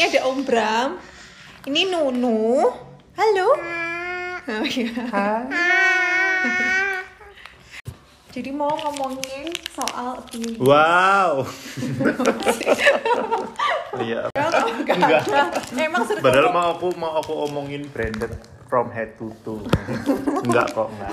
Ini 0.00 0.16
ada 0.16 0.32
Om 0.32 0.48
Bram. 0.48 0.96
Ini 1.68 1.92
Nunu. 1.92 2.72
Halo. 3.20 3.48
Oh 4.48 4.64
iya. 4.64 4.96
Jadi 8.32 8.48
mau 8.48 8.72
ngomongin 8.80 9.52
soal 9.68 10.24
abuse. 10.24 10.56
Wow. 10.56 11.44
Iya. 14.00 14.32
Enggak. 14.32 15.28
Emang 15.76 16.08
sering 16.08 16.24
Padahal 16.24 16.48
mau 16.48 16.80
aku 16.80 16.96
mau 16.96 17.20
aku 17.20 17.36
omongin 17.44 17.84
branded 17.92 18.32
from 18.72 18.88
head 18.88 19.20
to 19.20 19.28
toe. 19.44 19.60
enggak 20.48 20.72
kok, 20.72 20.88
enggak. 20.96 21.12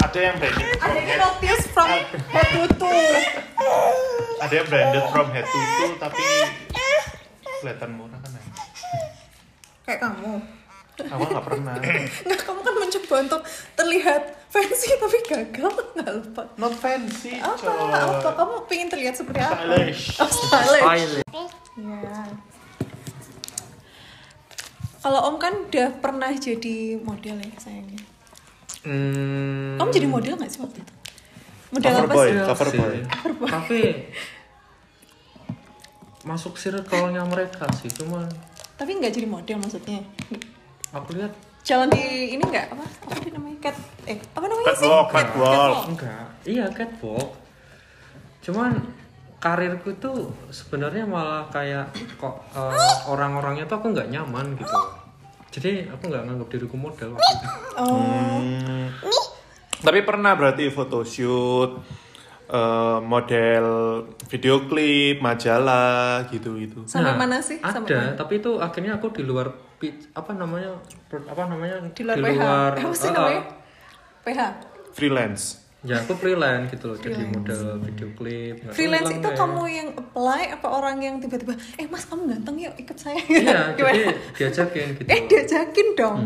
Ada 0.00 0.18
yang 0.32 0.36
branded 0.40 0.64
ada 0.80 0.96
head, 0.96 1.18
notice 1.20 1.64
from 1.76 1.92
head 2.32 2.48
to 2.56 2.62
toe. 2.80 3.04
ada 4.40 4.54
yang 4.56 4.66
branded 4.72 5.04
from 5.12 5.28
head 5.28 5.44
to 5.44 5.60
toe 5.60 5.92
tapi 6.00 6.24
kelihatan 7.58 7.90
murah 7.94 8.18
kan 8.18 8.30
ya. 8.30 8.42
Kayak 9.84 10.00
kamu. 10.04 10.34
Aku 10.98 11.24
nggak 11.30 11.46
pernah. 11.46 11.74
Nggak, 12.26 12.40
kamu 12.42 12.58
kan 12.58 12.74
mencoba 12.74 13.14
untuk 13.22 13.42
terlihat 13.72 14.22
fancy 14.50 14.90
tapi 14.98 15.18
gagal 15.22 15.70
nggak 15.94 16.10
lupa. 16.10 16.42
Not 16.58 16.74
fancy, 16.74 17.38
Apa? 17.38 17.54
coy. 17.54 17.86
Apa? 17.86 18.28
Kamu 18.34 18.54
pengen 18.66 18.90
terlihat 18.90 19.14
seperti 19.14 19.38
apa? 19.38 19.62
Stylish. 19.62 20.18
Oh, 20.18 20.26
stylish. 20.26 20.82
Pilot. 20.82 21.50
Iya. 21.78 22.18
Kalau 24.98 25.20
Om 25.30 25.36
kan 25.38 25.54
udah 25.70 25.88
pernah 26.02 26.34
jadi 26.34 26.98
model 26.98 27.36
ya 27.38 27.50
sayangnya. 27.62 28.02
Hmm, 28.82 29.78
Om 29.78 29.88
jadi 29.88 30.06
model 30.10 30.34
nggak 30.34 30.50
sih 30.50 30.58
waktu 30.58 30.82
itu? 30.82 30.92
Model 31.68 31.86
Cover 31.86 32.02
apa 32.02 32.14
boy. 32.18 32.26
sih? 32.26 32.34
cover 32.42 32.66
sih. 32.66 32.78
boy. 32.80 32.96
Tapi 33.46 33.80
masuk 36.28 36.54
circle-nya 36.54 37.24
mereka 37.24 37.64
sih, 37.74 37.88
cuman 37.88 38.28
Tapi 38.76 38.90
nggak 38.94 39.10
jadi 39.10 39.24
model 39.26 39.56
maksudnya. 39.58 40.04
aku 40.90 41.16
lihat 41.16 41.32
Jalan 41.60 41.88
di 41.88 42.00
ini 42.32 42.40
nggak 42.40 42.72
apa? 42.72 42.84
Apa 43.04 43.14
sih 43.18 43.28
namanya? 43.28 43.56
Cat 43.60 43.76
eh 44.04 44.16
apa 44.32 44.44
namanya 44.44 44.72
sih? 44.72 44.84
Catwalk, 44.84 45.08
catwalk. 45.10 45.76
enggak. 45.88 46.26
Iya, 46.44 46.64
catwalk. 46.70 47.28
Cuman 48.40 48.72
karirku 49.36 49.92
tuh 49.96 50.16
sebenarnya 50.48 51.04
malah 51.04 51.44
kayak 51.48 51.92
kok 52.16 52.40
eh, 52.50 52.72
orang-orangnya 53.04 53.64
tuh 53.64 53.76
aku 53.78 53.92
nggak 53.92 54.08
nyaman 54.08 54.56
gitu. 54.56 54.76
Jadi 55.50 55.88
aku 55.88 56.08
nggak 56.08 56.24
nganggap 56.24 56.48
diriku 56.48 56.76
model 56.76 57.08
waktu 57.12 57.32
itu. 57.34 57.46
Oh, 57.76 58.40
Hmm. 58.40 58.88
Tapi 59.78 60.00
pernah 60.02 60.34
berarti 60.34 60.66
photoshoot, 60.68 61.84
eh, 62.48 62.98
model 63.04 63.66
video 64.32 64.64
klip, 64.66 65.20
majalah 65.20 66.24
gitu 66.32 66.56
gitu. 66.56 66.84
sampai 66.88 67.12
Nah, 67.12 67.20
mana 67.20 67.36
sih? 67.44 67.60
Sampai 67.60 67.92
Ada, 67.92 67.98
mana? 68.00 68.12
tapi 68.16 68.32
itu 68.40 68.50
akhirnya 68.58 68.92
aku 68.96 69.12
di 69.12 69.22
luar 69.22 69.52
apa 70.16 70.32
namanya? 70.34 70.74
apa 71.12 71.42
namanya? 71.46 71.76
Di 71.92 72.02
luar 72.02 72.16
PH. 72.18 72.42
apa 72.82 72.96
sih 72.96 73.08
eh, 73.08 73.12
namanya? 73.14 73.42
eh, 73.42 73.44
PH. 74.24 74.40
Freelance. 74.96 75.67
Ya 75.80 75.94
aku 75.96 76.10
freelance 76.12 76.70
gitu 76.70 76.90
loh, 76.90 76.98
jadi 76.98 77.22
model 77.24 77.78
video 77.80 78.10
klip. 78.12 78.66
Freelance 78.68 79.08
itu 79.08 79.22
deh. 79.22 79.30
kamu 79.32 79.62
yang 79.64 79.88
apply 79.92 80.50
apa 80.50 80.66
orang 80.66 80.98
yang 80.98 81.14
tiba-tiba 81.16 81.54
eh 81.76 81.86
mas 81.86 82.02
kamu 82.02 82.26
ganteng 82.28 82.58
yuk 82.58 82.74
ikut 82.74 82.94
saya 82.94 83.14
Iya, 83.22 83.70
jadi 83.78 84.10
diajakin 84.34 84.86
gitu. 84.92 85.06
eh 85.06 85.20
diajakin 85.24 85.86
dong 85.94 86.18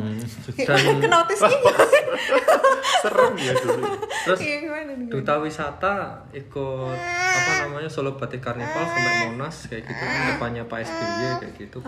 Dan- 0.56 1.00
ke 1.05 1.06
notisnya 1.06 1.53
Serem 3.03 3.34
ya 3.36 3.53
dulu. 3.55 3.84
Terus 4.25 4.39
Iya, 4.41 4.56
gimana 4.62 4.92
duta 5.05 5.34
wisata 5.36 5.95
ikut 6.33 6.97
apa 7.34 7.53
namanya 7.62 7.89
Solo 7.89 8.14
Batik 8.14 8.41
Karnival 8.41 8.64
sampai 8.83 9.14
Monas 9.28 9.56
kayak 9.67 9.84
gitu 9.84 10.03
depannya 10.30 10.64
Pak 10.64 10.80
SBY 10.83 11.28
kayak 11.39 11.55
gitu. 11.58 11.78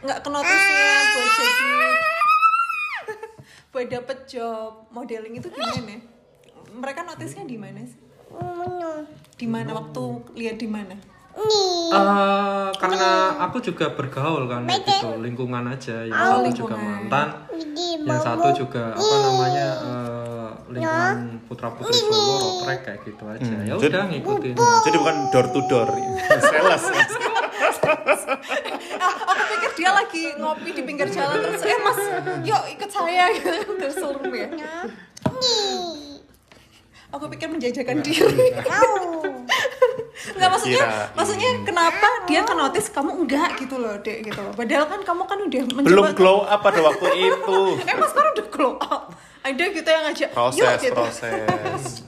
nggak 0.00 0.18
ke 0.18 0.28
notisnya 0.28 0.86
buat 1.10 1.28
jadi 1.34 1.68
buat 3.68 3.86
dapet 3.88 4.18
job 4.26 4.86
modeling 4.88 5.34
itu 5.36 5.48
gimana 5.48 5.98
mereka 6.74 7.02
notisnya 7.02 7.44
di 7.44 7.56
mana 7.58 7.82
sih? 7.82 7.98
Di 9.34 9.46
mana? 9.48 9.70
Waktu 9.74 10.02
lihat 10.38 10.56
di 10.60 10.68
mana? 10.70 10.94
Eh, 11.90 12.68
karena 12.76 13.10
aku 13.38 13.62
juga 13.62 13.94
bergaul 13.94 14.50
kan 14.50 14.66
gitu. 14.66 15.14
Lingkungan 15.22 15.62
aja 15.70 16.02
yang 16.02 16.18
satu 16.18 16.50
juga 16.52 16.74
mantan 16.74 17.28
yang 18.02 18.20
satu 18.20 18.48
juga 18.50 18.92
apa 18.98 19.14
namanya 19.22 19.68
eh, 19.78 20.50
lingkungan 20.74 21.18
putra 21.46 21.70
putri 21.70 21.98
Solo 21.98 22.34
rotrek 22.38 22.80
kayak 22.82 23.00
gitu 23.06 23.24
aja. 23.30 23.54
Ya 23.62 23.74
Jadi- 23.78 23.90
udah 23.94 24.04
ngikutin. 24.10 24.54
Jadi 24.58 24.96
bukan 24.98 25.16
door 25.30 25.46
to 25.54 25.60
door, 25.70 25.88
sales. 26.50 26.84
ah, 29.00 29.14
aku 29.30 29.42
pikir 29.54 29.70
dia 29.78 29.90
lagi 29.90 30.22
ngopi 30.38 30.70
di 30.70 30.82
pinggir 30.86 31.08
jalan 31.10 31.42
terus 31.42 31.62
eh 31.66 31.78
mas 31.82 31.98
yuk 32.42 32.62
ikut 32.74 32.90
saya. 32.90 33.30
Gitu 33.34 33.70
terus 33.78 33.96
seru 33.98 34.30
ya 34.34 34.50
aku 37.10 37.24
pikir 37.28 37.48
menjajakan 37.48 38.00
diri 38.00 38.54
nggak 40.30 40.48
maksudnya 40.48 40.84
Kirain. 40.84 41.08
maksudnya 41.16 41.50
kenapa 41.64 42.08
dia 42.24 42.40
ke 42.44 42.54
notice 42.54 42.88
kamu 42.88 43.10
enggak 43.24 43.50
gitu 43.56 43.76
loh 43.76 43.96
dek 43.98 44.18
gitu 44.22 44.36
loh 44.36 44.52
padahal 44.52 44.84
kan 44.86 45.00
kamu 45.00 45.22
kan 45.24 45.38
udah 45.40 45.62
mencoba 45.66 45.88
Belum 45.88 46.06
glow 46.12 46.38
up 46.44 46.60
pada 46.60 46.80
waktu 46.80 47.06
itu. 47.18 47.58
eh 47.82 47.94
mas 47.96 48.12
kan 48.12 48.24
udah 48.30 48.46
glow 48.48 48.72
up 48.76 49.02
ada 49.40 49.64
gitu 49.66 49.88
yang 49.88 50.04
ngajak 50.04 50.28
yuk 50.28 50.36
Proses, 50.36 50.76
gitu 50.78 50.94
proses. 50.94 52.04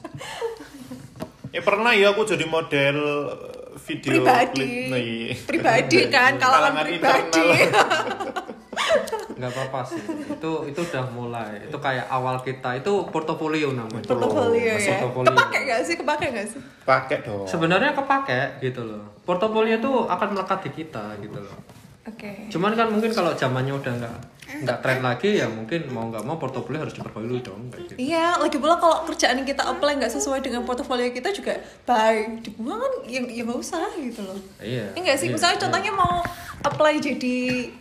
Ya 1.48 1.60
pernah 1.60 1.92
ya 1.92 2.12
aku 2.12 2.24
jadi 2.24 2.44
model 2.44 2.96
eh, 3.28 3.76
video 3.82 4.10
pribadi 4.20 4.56
klip. 4.56 4.88
Nah, 4.88 5.00
iya. 5.00 5.32
pribadi 5.42 5.98
kan 6.08 6.32
Kalangan 6.40 6.74
pribadi 6.80 7.44
nggak 9.36 9.50
apa-apa 9.52 9.80
sih. 9.84 10.02
Itu 10.32 10.64
itu 10.64 10.80
udah 10.80 11.04
mulai. 11.12 11.68
Itu 11.68 11.76
kayak 11.76 12.08
awal 12.08 12.40
kita. 12.40 12.80
Itu 12.80 13.04
portofolio 13.12 13.76
namanya. 13.76 14.08
Portofolio 14.08 14.72
ya. 14.76 14.96
Portofolio. 14.96 15.28
kepake 15.28 15.58
gak 15.68 15.80
sih? 15.84 15.94
Kepake 16.00 16.26
gak 16.32 16.46
sih? 16.48 16.60
Pakai 16.88 17.18
dong. 17.20 17.44
sebenarnya 17.44 17.92
kepake 17.92 18.64
gitu 18.64 18.84
loh. 18.88 19.04
Portofolio 19.28 19.76
tuh 19.78 20.08
akan 20.08 20.34
melekat 20.34 20.64
di 20.66 20.70
kita 20.82 21.04
gitu 21.20 21.36
loh 21.36 21.81
oke 22.04 22.30
cuman 22.48 22.72
kan 22.72 22.86
mungkin 22.88 23.10
kalau 23.10 23.32
zamannya 23.32 23.72
udah 23.72 23.92
nggak 23.94 24.16
nggak 24.52 24.78
tren 24.78 25.00
lagi 25.00 25.38
ya 25.38 25.46
mungkin 25.46 25.88
mau 25.88 26.06
nggak 26.06 26.22
mau 26.22 26.36
portofolio 26.36 26.82
harus 26.82 26.92
diperbarui 26.92 27.40
dong 27.40 27.70
kayak 27.70 27.88
gitu 27.88 27.96
Iya, 27.96 28.36
lagi 28.36 28.58
pula 28.58 28.76
kalau 28.76 29.06
kerjaan 29.06 29.38
yang 29.38 29.48
kita 29.48 29.64
apply 29.64 29.96
nggak 29.96 30.12
sesuai 30.12 30.40
dengan 30.40 30.62
portofolio 30.62 31.08
kita 31.08 31.30
juga 31.30 31.56
bye 31.82 32.36
dibuang 32.38 32.76
kan 32.76 32.92
ya 33.06 33.22
ya 33.22 33.42
nggak 33.42 33.56
usah 33.56 33.86
gitu 33.96 34.20
loh. 34.20 34.36
iya 34.58 34.92
Ini 34.92 34.98
nggak 35.00 35.16
sih, 35.16 35.26
iya, 35.30 35.34
misalnya 35.34 35.56
iya. 35.56 35.62
contohnya 35.62 35.92
mau 35.92 36.20
apply 36.60 36.94
jadi 37.00 37.36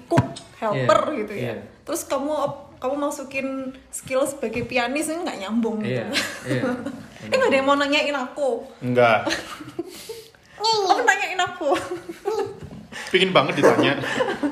cook 0.05 0.25
helper 0.55 1.01
Iya, 1.03 1.17
gitu 1.17 1.33
ya. 1.33 1.41
iya. 1.41 1.53
Terus 1.83 2.01
kamu 2.05 2.31
kamu 2.77 2.95
masukin 2.95 3.47
skill 3.89 4.23
sebagai 4.23 4.63
pianis 4.63 5.05
ini 5.05 5.21
nggak 5.21 5.39
nyambung 5.39 5.81
iya 5.81 6.07
gitu. 6.07 6.15
iya 6.47 6.63
Eh 7.29 7.35
nggak 7.35 7.49
ada 7.51 7.57
yang 7.57 7.67
mau 7.67 7.75
nanyain 7.75 8.15
aku. 8.15 8.65
Enggak. 8.79 9.27
Kamu 10.57 11.03
nanyain 11.03 11.37
aku. 11.37 11.69
Pingin 13.07 13.31
banget 13.31 13.63
ditanya. 13.63 13.95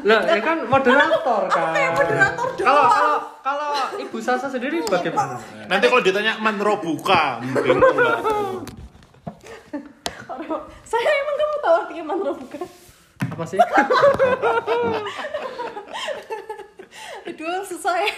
lah 0.08 0.24
ya 0.24 0.40
kan 0.40 0.64
moderator 0.64 1.44
kan 1.52 1.92
moderator 1.92 2.48
doang. 2.56 2.64
kalau 2.64 2.84
kalau 2.88 3.18
kalau 3.44 3.70
ibu 4.00 4.18
Sasa 4.20 4.48
sendiri 4.48 4.80
bagaimana 4.84 5.36
Nanti 5.68 5.86
kalau 5.92 6.00
ditanya 6.00 6.40
manro 6.40 6.80
buka, 6.80 7.44
bingung 7.44 7.84
nggak? 7.84 8.20
Saya 10.88 11.10
emang 11.22 11.36
kamu 11.36 11.56
tahu 11.60 11.76
artinya 11.84 12.04
mantra 12.08 12.32
bukan? 12.34 12.64
apa 13.30 13.44
sih 13.46 13.60
Aduh, 17.30 17.62
susah 17.64 17.96
ya. 18.04 18.12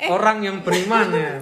Eh, 0.00 0.08
orang 0.08 0.42
yang 0.42 0.56
beriman 0.64 1.12
ya 1.12 1.38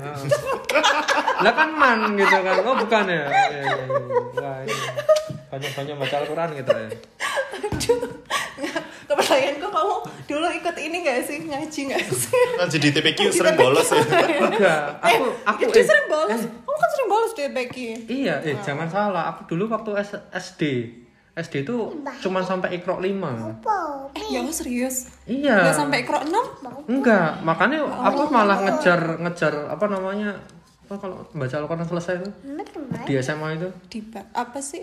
lah 1.39 1.53
kan 1.55 1.71
man 1.71 2.19
gitu 2.19 2.37
kan 2.43 2.57
oh 2.67 2.75
bukan 2.75 3.05
ya 3.07 3.27
Iya, 3.31 3.63
iya, 3.63 3.85
iya. 3.87 3.87
Wah, 4.35 4.57
ini 4.67 4.75
banyak 5.49 5.71
banyak 5.79 5.95
baca 5.95 6.15
Al-Quran 6.21 6.49
gitu 6.59 6.73
ya 6.75 6.89
aduh. 7.61 8.01
Kepercayaanku 9.09 9.67
kamu 9.67 9.97
dulu 10.27 10.47
ikut 10.53 10.77
ini 10.77 10.97
gak 11.01 11.19
sih? 11.25 11.39
Ngaji 11.43 11.81
gak 11.89 12.05
sih? 12.11 12.43
Nah, 12.55 12.67
jadi 12.67 12.87
TPQ 12.93 13.19
sering 13.31 13.57
bolos 13.57 13.89
ya. 13.89 14.03
enggak 14.39 14.81
aku 15.01 15.25
aku 15.43 15.61
Dia 15.69 15.81
eh, 15.81 15.87
sering 15.87 16.07
bolos. 16.07 16.31
eh, 16.31 16.41
Kamu 16.45 16.77
kan 16.77 16.89
sering 16.91 17.09
bolos 17.09 17.33
di 17.33 17.43
Becky. 17.49 17.89
iya 18.07 18.35
eh 18.41 18.57
jangan 18.61 18.87
salah 18.87 19.33
aku 19.33 19.49
dulu 19.49 19.71
waktu 19.71 19.97
SD 20.31 20.63
SD 21.35 21.63
itu 21.63 21.77
cuma 22.19 22.43
sampai 22.43 22.77
ikro 22.77 22.99
5 22.99 23.07
Eh, 24.13 24.27
ya 24.29 24.41
serius? 24.51 25.07
iya 25.25 25.71
Gak 25.71 25.79
sampai 25.79 26.03
ikro 26.03 26.19
6? 26.21 26.35
enggak 26.91 27.41
makanya 27.41 27.87
aku 27.87 28.27
malah 28.29 28.59
ngejar 28.61 29.17
ngejar 29.19 29.55
apa 29.71 29.87
namanya 29.87 30.35
apa 30.85 30.97
kalau 30.99 31.21
baca 31.31 31.53
Al-Quran 31.55 31.85
selesai 31.85 32.15
itu 32.19 32.29
di 33.07 33.13
SMA 33.19 33.49
itu 33.55 33.69
Di 33.87 34.01
apa 34.33 34.59
sih? 34.59 34.81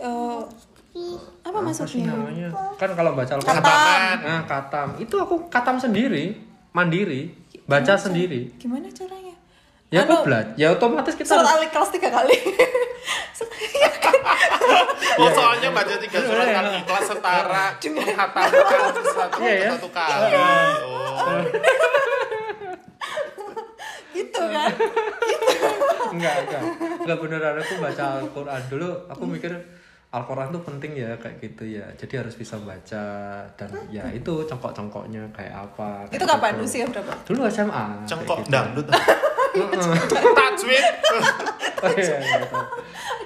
Apa 1.41 1.51
apa 1.53 1.69
sih 1.69 1.83
maksudnya? 2.01 2.07
namanya 2.09 2.47
kan 2.75 2.89
kalau 2.89 3.11
baca 3.13 3.33
Al-Quran 3.33 3.59
Khataman. 3.59 4.15
nah 4.21 4.41
katam 4.45 4.87
itu 4.95 5.15
aku 5.17 5.35
katam 5.47 5.75
sendiri 5.75 6.39
mandiri 6.71 7.35
baca 7.65 7.93
sendiri 7.93 8.55
Gimana 8.55 8.87
caranya? 8.89 9.35
ya 9.87 10.01
aku 10.01 10.23
belajar 10.23 10.55
ya 10.55 10.67
otomatis 10.71 11.13
kita 11.13 11.27
Surat 11.29 11.43
harus- 11.45 11.61
Al 11.61 11.69
kelas 11.69 11.89
tiga 11.91 12.09
kali. 12.09 12.37
Oh, 15.15 15.31
soalnya 15.31 15.71
baca 15.71 15.95
tiga 15.95 16.19
surat 16.19 16.43
kali 16.45 16.69
ikhlas 16.77 17.07
setara 17.07 17.65
menghatamkan 17.95 18.81
sesuatu 18.97 19.39
Iya, 19.39 19.53
ya. 19.57 19.69
satu 19.71 19.87
kali. 19.89 20.31
Oh. 20.83 21.39
gitu 24.11 24.41
kan 24.41 24.71
enggak 26.09 26.35
enggak 26.41 26.61
enggak 26.97 27.17
beneran 27.17 27.55
aku 27.57 27.73
baca 27.77 28.03
Al-Quran 28.17 28.61
dulu 28.65 28.89
aku 29.07 29.23
mikir 29.25 29.51
Al-Quran 30.07 30.47
tuh 30.49 30.63
penting 30.63 30.91
ya 30.95 31.11
kayak 31.15 31.37
gitu 31.39 31.63
ya 31.71 31.85
jadi 31.93 32.21
harus 32.21 32.33
bisa 32.33 32.55
baca 32.57 33.05
dan 33.51 33.69
ya 33.89 34.05
itu 34.09 34.31
cengkok-cengkoknya 34.43 35.27
kayak 35.29 35.51
apa 35.65 36.07
itu 36.07 36.17
kayak 36.17 36.29
kapan 36.35 36.51
gitu. 36.53 36.63
usia 36.63 36.85
berapa 36.87 37.13
dulu 37.23 37.39
SMA 37.47 37.85
Cengkok 38.05 38.37
gitu. 38.41 38.49
dangdut. 38.49 38.87
Tajwid. 40.35 40.85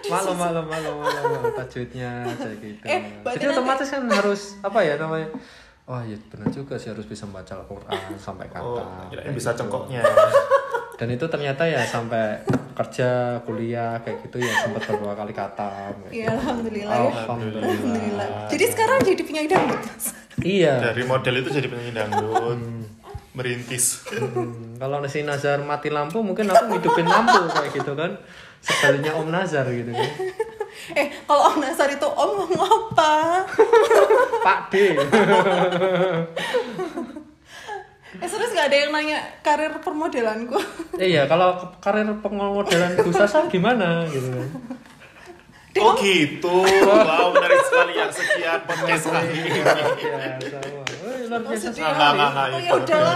Malu 0.06 0.32
malu 0.34 0.62
malu 0.64 0.92
malu 1.02 1.50
tajwidnya 1.54 2.26
kayak 2.36 2.58
gitu 2.58 2.84
Eh, 2.84 3.02
jadi 3.28 3.46
nanti- 3.46 3.54
otomatis 3.54 3.88
kan 3.88 4.04
harus 4.06 4.42
apa 4.60 4.80
ya 4.80 4.94
namanya 4.96 5.30
Oh 5.86 5.98
iya 6.00 6.14
benar 6.28 6.46
juga 6.50 6.78
sih 6.78 6.90
harus 6.90 7.02
bisa 7.04 7.26
membaca 7.26 7.54
Al-Quran 7.56 8.14
sampai 8.16 8.46
kata 8.48 8.62
Oh, 8.62 9.10
bisa 9.32 9.54
gitu. 9.54 9.60
cengkoknya. 9.60 10.06
dan 10.96 11.08
itu 11.08 11.26
ternyata 11.26 11.64
ya 11.64 11.82
sampai 11.82 12.38
kerja 12.80 13.10
kuliah 13.44 14.00
kayak 14.00 14.24
gitu 14.24 14.40
ya 14.40 14.54
sempat 14.64 14.88
beberapa 14.88 15.16
kali 15.18 15.34
kata 15.34 15.70
Iya, 16.08 16.32
gitu. 16.32 16.32
alhamdulillah 16.32 16.96
ya. 16.96 17.12
alhamdulillah, 17.12 17.62
Alhamdulillah. 17.62 18.30
Jadi 18.48 18.64
sekarang 18.66 19.00
jadi 19.04 19.22
penyanyi 19.22 19.50
dangdut. 19.50 19.82
iya 20.40 20.74
Dari 20.82 21.04
model 21.04 21.36
itu 21.38 21.50
jadi 21.52 21.68
penyanyi 21.68 21.92
dangdut. 21.92 22.60
Merintis. 23.30 24.08
Hmm, 24.10 24.76
kalau 24.76 25.04
si 25.06 25.22
Nazar 25.22 25.60
mati 25.62 25.88
lampu 25.88 26.20
mungkin 26.20 26.48
aku 26.48 26.76
hidupin 26.76 27.04
lampu 27.06 27.52
kayak 27.52 27.72
gitu 27.72 27.94
kan 27.94 28.16
sekalinya 28.60 29.16
Om 29.16 29.28
Nazar 29.30 29.68
gitu 29.68 29.92
kan 29.92 30.10
Eh, 30.92 31.08
kalau 31.24 31.52
Om 31.52 31.60
Nasar 31.60 31.88
itu 31.88 32.04
Om 32.04 32.30
ngomong 32.38 32.64
apa? 32.64 33.44
Pak 34.40 34.60
D 34.72 34.74
Eh, 38.12 38.26
serius 38.26 38.50
gak 38.52 38.68
ada 38.68 38.78
yang 38.80 38.90
nanya 38.90 39.22
karir 39.40 39.70
permodelanku? 39.78 40.58
Eh, 40.96 41.14
iya 41.14 41.24
kalau 41.26 41.54
ke- 41.56 41.78
karir 41.80 42.10
pengomodelan 42.18 42.98
Bu 42.98 43.12
Sasa 43.12 43.46
gimana 43.46 44.02
gitu 44.06 44.30
kan 44.30 44.50
Oh 45.80 45.94
gitu. 45.96 46.66
Wow, 46.82 47.30
menarik 47.32 47.62
sekali 47.62 47.94
yang 47.94 48.10
sekian 48.10 48.60
podcast 48.62 49.06
kali 49.06 49.32
ini. 49.32 49.62
Wih, 51.00 51.30
luar 51.30 51.42
biasa. 51.42 51.70
Nggak, 51.70 51.94
nggak, 51.94 52.12
nggak, 52.12 52.30
nggak. 52.30 52.48
Oh, 52.50 52.60
ya 52.60 52.72
udahlah. 52.76 53.16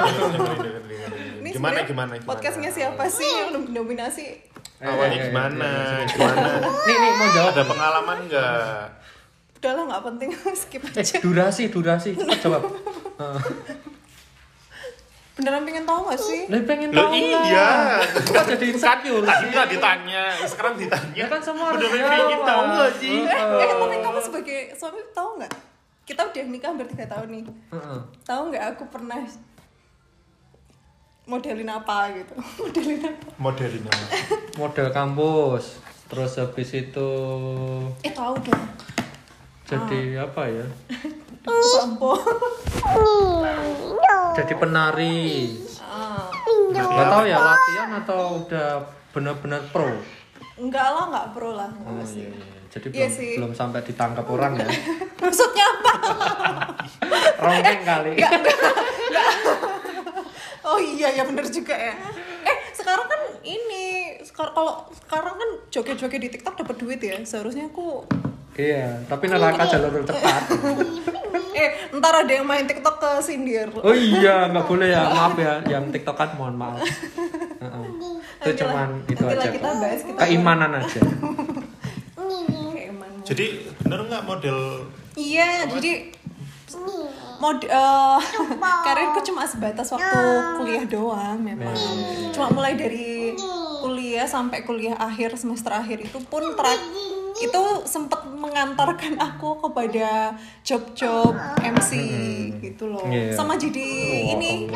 Gimana, 1.44 1.80
gimana, 1.82 2.14
gimana? 2.14 2.14
Podcastnya 2.24 2.70
siapa 2.70 3.04
sih 3.10 3.26
yang 3.28 3.50
nominasi? 3.68 4.38
Awalnya 4.80 5.12
Eh, 5.12 5.18
eh, 5.18 5.26
gimana? 5.26 5.70
eh, 5.98 6.08
Gimana? 6.08 6.50
nih 6.62 6.96
nih 6.96 7.12
mau 7.14 7.28
jawab 7.34 7.52
Ada 7.52 7.64
pengalaman 7.66 8.18
nggak? 8.22 8.84
Udahlah 9.58 9.84
nggak 9.86 10.04
penting, 10.06 10.30
skip 10.62 10.82
eh 10.86 10.92
aja. 10.94 11.16
durasi 11.20 11.64
durasi 11.68 12.10
cepat 12.14 12.38
jawab 12.40 12.64
Eh, 13.14 13.40
Beneran 15.34 15.66
pengen 15.66 15.82
tahu 15.84 16.02
gak 16.08 16.22
sih? 16.22 16.42
Lah 16.46 16.62
pengen 16.62 16.90
Loh 16.94 17.10
tahu 17.10 17.14
iya. 17.18 17.98
Kok 18.06 18.44
jadi 18.54 18.66
insecure 18.70 19.26
Tadi 19.26 19.46
nggak 19.50 19.68
ditanya, 19.68 20.24
sekarang 20.46 20.74
ditanya. 20.78 21.14
Ya 21.18 21.26
kan 21.26 21.42
semua 21.42 21.74
harus 21.74 21.82
Bener-bener 21.82 22.06
pengen 22.08 22.42
tahu 22.46 22.64
nggak 22.70 22.92
sih? 23.02 23.18
Eh, 23.26 23.42
tapi 23.74 23.96
kamu 24.00 24.20
sebagai 24.22 24.60
suami 24.78 25.02
tahu 25.10 25.30
nggak? 25.42 25.54
Kita 26.04 26.22
udah 26.22 26.44
nikah 26.46 26.70
hampir 26.70 26.86
tiga 26.86 27.06
tahun 27.08 27.28
nih. 27.32 27.44
Heeh. 27.72 28.00
Tahu 28.22 28.42
nggak 28.52 28.64
aku 28.76 28.84
pernah 28.88 29.18
modelin 31.24 31.70
apa 31.72 31.98
gitu? 32.14 32.34
modelin 32.62 33.02
apa? 33.02 33.26
Modelin 33.40 33.84
apa? 33.88 34.06
model 34.54 34.88
kampus 34.92 35.82
terus 36.06 36.38
habis 36.38 36.70
itu 36.72 37.10
Eh 38.06 38.14
tahu 38.14 38.38
dong. 38.38 38.64
jadi 39.66 40.22
apa 40.22 40.46
ya 40.46 40.66
Sampo. 41.46 42.12
jadi 44.34 44.54
penari 44.54 45.54
Ah. 45.84 46.26
nggak 46.74 47.06
tahu 47.06 47.24
ya 47.24 47.38
latihan 47.38 47.90
atau 48.00 48.20
udah 48.42 48.82
benar-benar 49.12 49.62
pro 49.70 49.94
Enggak 50.54 50.86
lah, 50.88 51.04
enggak 51.08 51.28
pro 51.32 51.52
lah. 51.52 51.70
oh, 51.80 51.98
iya, 52.08 52.30
iya. 52.30 52.46
jadi 52.68 52.88
Iya 52.88 53.06
belum 53.06 53.12
sih. 53.12 53.32
belum 53.38 53.52
sampai 53.54 53.82
ditangkap 53.84 54.26
orang 54.28 54.54
ya 54.56 54.66
Maksudnya 55.22 55.66
apa? 55.68 55.94
rongeng 57.44 57.82
kali 57.84 58.12
Oh 60.64 60.80
iya 60.80 61.12
ya 61.12 61.24
bener 61.24 61.44
juga 61.46 61.76
ya. 61.76 61.94
Eh 62.42 62.58
sekarang 62.72 63.06
kan 63.06 63.22
ini 63.44 63.84
sekarang 64.24 64.54
kalau 64.54 64.74
sekarang 64.96 65.36
kan 65.36 65.50
joget-joget 65.70 66.18
di 66.18 66.30
TikTok 66.32 66.56
dapat 66.58 66.76
duit 66.78 66.98
ya. 66.98 67.20
Seharusnya 67.22 67.68
aku 67.68 68.08
iya 68.56 69.02
tapi 69.06 69.26
neraka 69.26 69.64
jalur 69.68 70.04
cepat. 70.04 70.44
Eh 71.54 71.70
ntar 71.94 72.26
ada 72.26 72.34
yang 72.34 72.44
main 72.44 72.66
TikTok 72.66 72.98
ke 72.98 73.10
sindir. 73.20 73.70
oh 73.72 73.94
iya 73.94 74.50
nggak 74.50 74.66
boleh 74.66 74.90
ya. 74.90 75.06
Maaf 75.06 75.38
ya 75.38 75.62
yang 75.68 75.86
tiktokan 75.88 76.34
mohon 76.34 76.56
maaf. 76.56 76.82
Heeh. 77.62 77.86
itu 77.86 78.10
Nanti 78.42 78.50
lah- 78.50 78.58
cuman 78.60 78.90
itu 79.06 79.24
aja. 79.24 79.50
kita 79.52 79.70
bahas 79.72 80.02
kita 80.02 80.18
keimanan 80.20 80.72
aja. 80.76 81.02
Keiman. 82.74 83.12
Jadi 83.24 83.46
bener 83.80 84.00
nggak 84.04 84.24
model 84.26 84.58
Iya, 85.14 85.70
jadi 85.70 86.10
mod 87.38 87.62
eh, 87.62 88.20
karirku 88.82 89.22
cuma 89.24 89.46
sebatas 89.46 89.94
waktu 89.94 90.18
kuliah 90.58 90.86
doang 90.86 91.38
memang. 91.38 91.78
Cuma 92.34 92.50
mulai 92.50 92.74
dari 92.74 93.38
kuliah 93.78 94.26
sampai 94.26 94.64
kuliah 94.64 94.98
akhir 94.98 95.38
semester 95.38 95.70
akhir 95.70 96.02
itu 96.02 96.18
pun 96.24 96.42
tra- 96.52 96.82
itu 97.44 97.62
sempat 97.84 98.24
mengantarkan 98.26 99.20
aku 99.20 99.60
kepada 99.60 100.32
job-job 100.64 101.36
MC 101.60 101.92
gitu 102.64 102.88
loh. 102.88 103.04
Iya. 103.04 103.36
Sama 103.36 103.60
jadi 103.60 103.84
Oh, 103.84 104.34
ini 104.40 104.72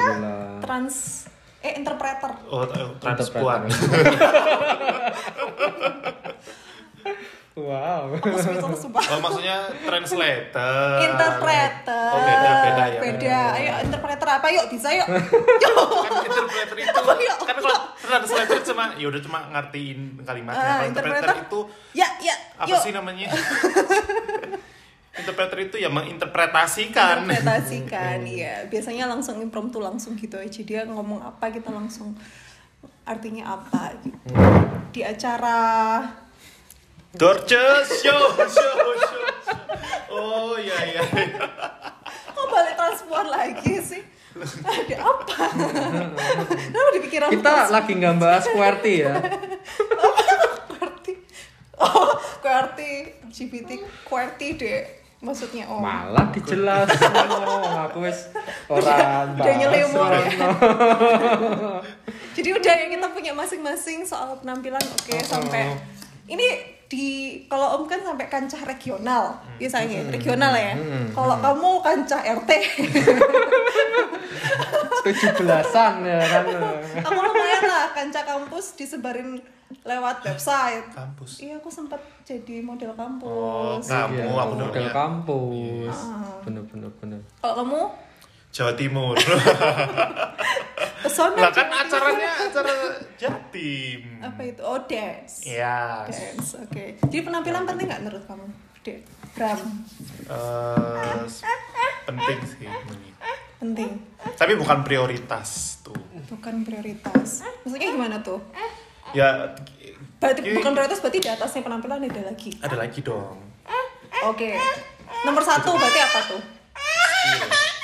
trans 0.59 1.25
eh 1.57 1.73
interpreter. 1.73 2.31
oh, 2.51 2.63
transpuan? 2.99 3.65
wow 7.57 8.13
Aku 8.13 8.29
speechless 8.35 8.79
sumpah. 8.79 9.01
Oh, 9.03 9.19
maksudnya 9.19 9.57
translator. 9.81 11.01
interpreter. 11.01 12.09
Oh, 12.09 12.21
beda, 12.21 12.49
beda 12.63 12.83
ya. 12.87 12.99
Beda. 12.99 13.39
Ayo 13.53 13.71
interpreter 13.81 14.27
apa 14.31 14.47
yuk 14.47 14.65
bisa 14.67 14.89
yuk. 14.91 15.07
Kan 16.05 16.13
interpreter 16.23 16.77
itu 16.77 17.01
Iya. 17.17 17.33
kan 17.39 17.55
kalau 17.57 17.79
translator 17.97 18.57
cuma 18.63 18.83
ya 18.93 19.05
udah 19.07 19.19
cuma 19.19 19.39
ngertiin 19.49 19.99
kalimatnya. 20.21 20.61
Ah, 20.61 20.69
Kalau 20.77 20.87
interpreter 20.87 21.21
interpreter? 21.25 21.47
itu 21.47 21.59
Ya, 21.93 22.07
ya. 22.19 22.35
apa 22.55 22.67
yuk. 22.67 22.79
sih 22.79 22.91
namanya? 22.91 23.27
interpreter 25.17 25.57
itu 25.63 25.75
ya 25.77 25.89
menginterpretasikan. 25.89 27.25
interpretasikan 27.25 28.21
iya 28.23 28.61
biasanya 28.63 29.07
langsung 29.07 29.41
impromptu 29.41 29.79
langsung 29.79 30.13
gitu 30.13 30.37
aja 30.37 30.61
dia 30.61 30.85
ngomong 30.85 31.25
apa 31.25 31.49
kita 31.49 31.67
langsung 31.69 32.13
artinya 33.01 33.55
apa 33.55 33.97
gitu 33.97 34.29
di 34.91 35.01
acara 35.01 35.57
Dorces 37.15 38.03
show, 38.03 38.35
show, 38.35 38.75
show. 38.99 39.23
Oh 40.11 40.59
iya 40.59 40.75
iya. 40.83 41.01
kok 42.35 42.45
balik 42.51 42.75
transpuan 42.75 43.27
lagi 43.31 43.79
sih? 43.79 44.03
Ada 44.67 44.95
apa? 45.07 45.43
Kenapa 46.51 46.89
di 46.91 47.01
pikiran 47.07 47.29
kita 47.31 47.71
lagi 47.71 47.91
nggak 47.95 48.15
bahas 48.19 48.45
QWERTY 48.51 48.93
ya. 49.07 49.15
QWERTY. 50.67 51.13
Oh 51.79 52.11
QWERTY. 52.43 52.91
LGBT 53.31 53.69
QWERTY 54.03 54.47
deh 54.59 54.79
maksudnya 55.23 55.63
oh. 55.71 55.79
Malah 55.79 56.27
dijelas. 56.35 56.91
Oh, 56.91 57.87
aku 57.87 58.03
wis 58.03 58.27
orang 58.67 59.31
udah 59.39 59.55
nyelimur 59.55 60.11
ya. 60.11 60.27
Jadi 62.37 62.49
udah 62.51 62.73
ya 62.83 62.85
kita 62.91 63.07
punya 63.15 63.31
masing-masing 63.31 64.03
soal 64.03 64.37
penampilan 64.43 64.83
oke 64.83 65.15
sampai 65.23 65.73
ini 66.29 66.76
di 66.87 67.05
kalau 67.45 67.75
Om 67.75 67.83
kan 67.85 67.99
sampai 68.01 68.25
kancah 68.25 68.61
regional 68.63 69.35
biasanya 69.57 70.07
regional 70.07 70.51
ya. 70.51 70.73
Kalau 71.09 71.35
kamu 71.37 71.69
kancah 71.81 72.21
RT, 72.23 72.47
tujuh 75.03 75.29
belasan 75.35 76.01
ya 76.01 76.21
kan 76.21 76.43
kamu 76.97 77.19
lumayan 77.21 77.63
lah 77.63 77.85
kancah 77.91 78.23
kampus 78.23 78.73
disebarin 78.73 79.37
lewat 79.83 80.21
website. 80.21 80.85
Kampus. 80.89 81.37
Iya 81.39 81.57
aku 81.57 81.67
sempat 81.67 81.99
jadi 82.23 82.61
model 82.61 82.89
Oh, 82.89 82.97
kampus. 82.97 83.83
kamu 83.85 84.15
Iya, 84.15 84.23
aku 84.23 84.53
model 84.53 84.67
namanya 84.69 84.91
kampus 84.93 85.93
Ah. 85.93 86.41
bener 86.41 86.63
bener 86.65 86.89
bener 86.97 87.19
Kalau 87.37 87.53
kamu 87.57 87.79
Jawa 88.47 88.71
Timur. 88.73 89.13
pesona 91.07 91.39
lah 91.39 91.51
kan 91.51 91.67
acaranya 91.69 92.29
acara 92.41 92.73
Jatim. 93.15 94.01
apa 94.19 94.41
itu? 94.43 94.61
Oh 94.61 94.79
dance. 94.83 95.41
Iya. 95.41 96.03
Dance, 96.05 96.59
oke. 96.59 96.85
Jadi 97.01 97.17
penampilan 97.21 97.63
penting 97.63 97.85
nggak 97.87 98.01
menurut 98.03 98.23
kamu? 98.23 98.45
Dek, 98.81 98.99
Bram, 99.33 99.59
Eh, 100.27 101.15
penting 102.05 102.37
sih. 102.45 102.67
penting. 103.57 103.91
Tapi 104.35 104.53
bukan 104.53 104.79
prioritas 104.81 105.79
tuh. 105.81 105.95
Bukan 106.27 106.61
prioritas. 106.61 107.47
Maksudnya 107.61 107.89
gimana 107.89 108.19
tuh? 108.21 108.39
Ya 109.11 109.55
Berarti 110.17 110.41
Iya. 110.41 110.55
bukan 110.55 110.71
prioritas 110.73 110.99
berarti 110.99 111.19
di 111.19 111.29
atasnya 111.29 111.61
penampilan 111.61 112.01
ada 112.01 112.21
lagi. 112.25 112.49
ada 112.57 112.75
lagi 112.75 112.99
dong. 113.01 113.37
Oke. 114.25 114.57
Nomor 115.23 115.41
satu 115.41 115.71
berarti 115.71 115.99
apa 115.99 116.19
tuh? 116.27 116.41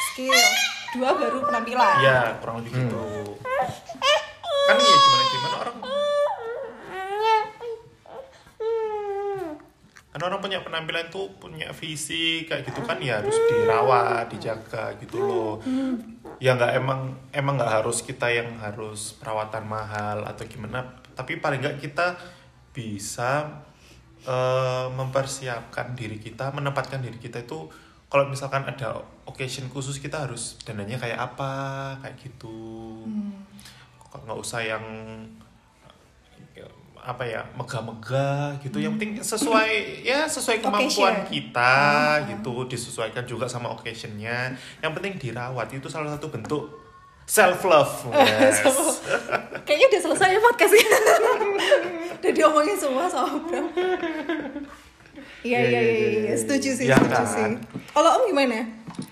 Skill. 0.08 0.34
Dua 0.94 1.10
baru 1.12 1.42
penampilan. 1.42 1.96
Iya, 2.00 2.38
kurang 2.38 2.62
lebih 2.62 2.72
gitu. 2.76 3.02
Kan 4.64 4.76
ya 4.80 4.96
gimana 4.96 5.24
gimana 5.28 5.56
orang 5.60 5.78
kan 10.14 10.30
orang 10.30 10.46
punya 10.46 10.62
penampilan 10.62 11.10
tuh 11.10 11.26
punya 11.42 11.74
visi 11.74 12.46
kayak 12.46 12.70
gitu 12.70 12.86
kan 12.86 13.02
ya 13.02 13.18
harus 13.18 13.34
dirawat, 13.50 14.30
dijaga 14.30 14.94
gitu 15.02 15.18
loh. 15.18 15.58
Ya 16.38 16.54
nggak 16.54 16.78
emang 16.78 17.18
emang 17.34 17.58
nggak 17.58 17.82
harus 17.82 18.06
kita 18.06 18.30
yang 18.30 18.62
harus 18.62 19.18
perawatan 19.18 19.66
mahal 19.66 20.22
atau 20.30 20.46
gimana, 20.46 21.02
tapi 21.18 21.42
paling 21.42 21.66
nggak 21.66 21.82
kita 21.82 22.14
bisa 22.78 23.66
eh, 24.30 24.88
mempersiapkan 24.94 25.98
diri 25.98 26.22
kita, 26.22 26.54
menempatkan 26.54 27.02
diri 27.02 27.18
kita 27.18 27.42
itu 27.42 27.74
kalau 28.14 28.30
misalkan 28.30 28.62
ada 28.62 29.02
occasion 29.26 29.66
khusus 29.74 29.98
kita 29.98 30.30
harus 30.30 30.62
dananya 30.62 31.02
kayak 31.02 31.18
apa, 31.18 31.98
kayak 31.98 32.14
gitu. 32.22 33.02
Kok 33.98 34.30
nggak 34.30 34.38
usah 34.38 34.62
yang 34.62 34.86
ya, 36.54 36.70
apa 37.02 37.26
ya 37.26 37.42
megah-megah 37.58 38.62
gitu 38.62 38.78
yang 38.78 39.02
penting 39.02 39.18
sesuai 39.18 39.90
ya 40.14 40.30
sesuai 40.30 40.62
kemampuan 40.62 41.26
Occasion. 41.26 41.34
kita 41.34 41.74
gitu 42.30 42.70
disesuaikan 42.70 43.26
juga 43.26 43.50
sama 43.50 43.74
occasionnya 43.74 44.54
yang 44.86 44.94
penting 44.94 45.18
dirawat 45.18 45.74
itu 45.74 45.90
salah 45.90 46.14
satu 46.14 46.30
bentuk 46.30 46.70
self 47.26 47.66
love 47.66 48.14
yes. 48.14 48.62
Kayaknya 49.66 49.86
udah 49.90 50.02
selesai 50.06 50.30
ya 50.30 50.40
podcastnya. 50.44 50.88
udah 52.22 52.32
diomongin 52.36 52.78
semua 52.78 53.10
sama 53.10 53.42
Bram. 53.42 53.66
Iya 55.44 55.60
iya 55.60 55.82
iya 55.84 56.08
iya 56.24 56.34
setuju 56.34 56.70
sih 56.72 56.88
Ya 56.88 56.96
setuju 56.96 57.12
kan? 57.14 57.28
sih. 57.28 57.52
Kalau 57.92 58.10
Om 58.18 58.24
gimana? 58.32 58.64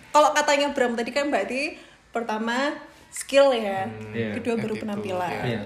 Kalau 0.10 0.30
katanya 0.32 0.72
Bram 0.72 0.96
tadi 0.96 1.12
kan 1.12 1.28
berarti 1.28 1.76
pertama 2.12 2.72
skill 3.12 3.52
ya, 3.52 3.84
Iya, 4.16 4.32
kedua 4.36 4.56
baru 4.56 4.76
gitu, 4.76 4.84
penampilan. 4.88 5.32
Iya. 5.44 5.62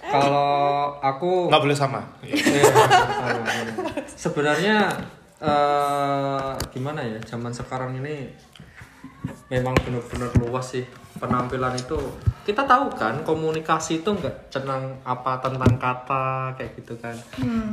Kalau 0.00 0.50
aku 0.98 1.50
nggak 1.50 1.62
boleh 1.62 1.74
sama. 1.74 2.00
Iya, 2.22 2.38
sebenarnya 4.22 4.86
eh, 5.38 6.50
gimana 6.70 7.02
ya? 7.02 7.18
Zaman 7.26 7.50
sekarang 7.50 7.98
ini 7.98 8.30
memang 9.48 9.74
benar-benar 9.82 10.30
luas 10.38 10.78
sih 10.78 10.84
penampilan 11.18 11.74
itu 11.74 11.98
kita 12.48 12.64
tahu 12.64 12.88
kan 12.96 13.20
komunikasi 13.28 14.00
itu 14.00 14.08
nggak 14.08 14.48
tenang 14.48 14.96
apa 15.04 15.36
tentang 15.44 15.76
kata 15.76 16.56
kayak 16.56 16.72
gitu 16.80 16.96
kan. 16.96 17.12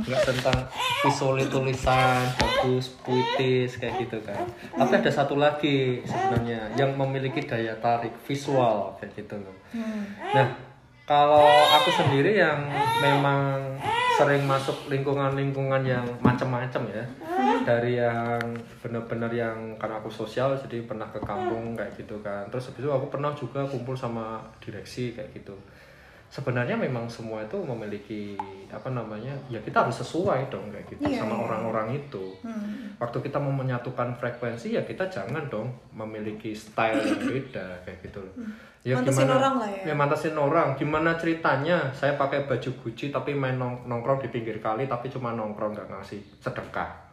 Nggak 0.04 0.22
tentang 0.28 0.58
visual 1.00 1.40
tulisan 1.48 2.28
bagus 2.36 2.92
puitis 3.00 3.80
kayak 3.80 4.04
gitu 4.04 4.20
kan. 4.20 4.44
Tapi 4.76 4.92
ada 5.00 5.08
satu 5.08 5.40
lagi 5.40 6.04
sebenarnya 6.04 6.76
yang 6.76 6.92
memiliki 6.92 7.40
daya 7.40 7.72
tarik 7.80 8.12
visual 8.28 8.92
kayak 9.00 9.16
gitu. 9.16 9.40
Loh 9.40 9.56
nah 10.34 10.48
kalau 11.06 11.70
aku 11.70 11.88
sendiri 11.88 12.34
yang 12.34 12.66
memang 12.98 13.62
sering 14.10 14.42
masuk 14.42 14.90
lingkungan-lingkungan 14.90 15.86
yang 15.86 16.02
macam-macam 16.18 16.82
ya. 16.90 17.04
Dari 17.62 18.02
yang 18.02 18.42
benar-benar 18.82 19.30
yang 19.30 19.78
karena 19.78 20.02
aku 20.02 20.10
sosial 20.10 20.58
jadi 20.58 20.82
pernah 20.82 21.06
ke 21.06 21.22
kampung 21.22 21.78
kayak 21.78 21.94
gitu 21.94 22.18
kan. 22.26 22.50
Terus 22.50 22.74
habis 22.74 22.82
itu 22.82 22.90
aku 22.90 23.06
pernah 23.06 23.30
juga 23.38 23.62
kumpul 23.62 23.94
sama 23.94 24.42
direksi 24.58 25.14
kayak 25.14 25.30
gitu 25.30 25.54
sebenarnya 26.26 26.74
memang 26.74 27.06
semua 27.06 27.40
itu 27.40 27.56
memiliki 27.56 28.34
apa 28.66 28.90
namanya 28.90 29.30
ya 29.46 29.56
kita 29.58 29.82
harus 29.82 30.02
sesuai 30.02 30.50
dong 30.50 30.68
kayak 30.68 30.84
gitu 30.88 31.00
Iya, 31.02 31.22
sama 31.22 31.38
iya. 31.38 31.42
orang-orang 31.44 31.88
itu. 31.96 32.34
Waktu 32.96 33.18
kita 33.22 33.38
mau 33.38 33.50
menyatukan 33.50 34.12
frekuensi 34.14 34.74
ya 34.74 34.82
kita 34.82 35.06
jangan 35.06 35.46
dong 35.46 35.66
memiliki 35.90 36.50
style 36.50 36.98
yang 36.98 37.22
beda 37.30 37.78
kayak 37.82 38.02
gitu 38.02 38.18
loh. 38.18 38.34
Ya 38.82 38.94
Mantesin 38.94 39.26
orang 39.26 39.54
lah 39.56 39.66
ya. 39.68 39.82
ya 39.86 39.94
mantesin 39.94 40.36
orang. 40.36 40.68
Gimana 40.74 41.14
ceritanya? 41.14 41.90
Saya 41.90 42.14
pakai 42.14 42.44
baju 42.44 42.70
Gucci 42.76 43.08
tapi 43.08 43.32
main 43.32 43.54
nong- 43.54 43.82
nongkrong 43.84 44.18
di 44.20 44.28
pinggir 44.28 44.58
kali 44.58 44.86
tapi 44.86 45.06
cuma 45.06 45.30
nongkrong 45.32 45.72
nggak 45.72 45.88
ngasih 45.88 46.20
sedekah 46.38 47.05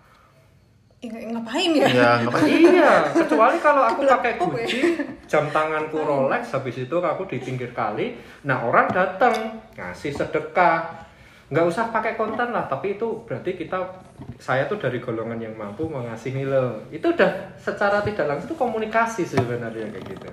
ngapain 1.09 1.71
ya? 1.75 1.87
ya 1.89 2.11
ngapain? 2.23 2.47
Iya. 2.73 2.93
Kecuali 3.11 3.57
kalau 3.59 3.83
aku 3.83 4.07
pakai 4.07 4.39
Oke. 4.39 4.63
Gucci 4.63 4.79
jam 5.27 5.49
tanganku 5.51 5.99
Rolex 5.99 6.53
habis 6.55 6.77
itu 6.79 6.95
aku 6.99 7.27
di 7.27 7.41
pinggir 7.41 7.73
kali 7.75 8.15
nah 8.47 8.63
orang 8.63 8.87
datang 8.91 9.59
ngasih 9.75 10.13
sedekah. 10.15 11.03
Nggak 11.51 11.65
usah 11.69 11.85
pakai 11.93 12.17
konten 12.17 12.49
lah 12.49 12.65
tapi 12.65 12.97
itu 12.97 13.27
berarti 13.27 13.53
kita 13.53 13.77
saya 14.39 14.65
tuh 14.65 14.79
dari 14.79 14.97
golongan 15.03 15.37
yang 15.37 15.53
mampu 15.53 15.85
mengasihi 15.85 16.47
lo 16.47 16.87
itu 16.89 17.03
udah 17.03 17.53
secara 17.59 18.01
tidak 18.01 18.25
langsung 18.25 18.55
itu 18.55 18.57
komunikasi 18.57 19.27
sebenarnya 19.27 19.91
kayak 19.91 20.05
gitu. 20.07 20.29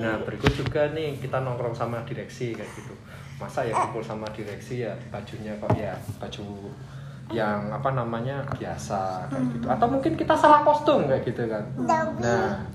Nah 0.00 0.18
berikut 0.26 0.50
juga 0.56 0.90
nih 0.90 1.20
kita 1.22 1.38
nongkrong 1.38 1.76
sama 1.76 2.02
direksi 2.02 2.56
kayak 2.56 2.70
gitu. 2.74 2.94
Masa 3.38 3.66
ya 3.66 3.74
kumpul 3.74 4.02
sama 4.02 4.26
direksi 4.34 4.86
ya 4.86 4.94
bajunya 5.10 5.54
kok 5.58 5.70
ya 5.74 5.94
baju 6.18 6.70
yang 7.32 7.72
apa 7.72 7.88
namanya 7.96 8.44
biasa 8.52 9.30
kayak 9.32 9.46
gitu. 9.56 9.66
Atau 9.70 9.86
mungkin 9.88 10.12
kita 10.18 10.34
salah 10.36 10.60
kostum 10.60 11.08
kayak 11.08 11.24
gitu 11.24 11.48
kan. 11.48 11.64
Nah 12.20 12.68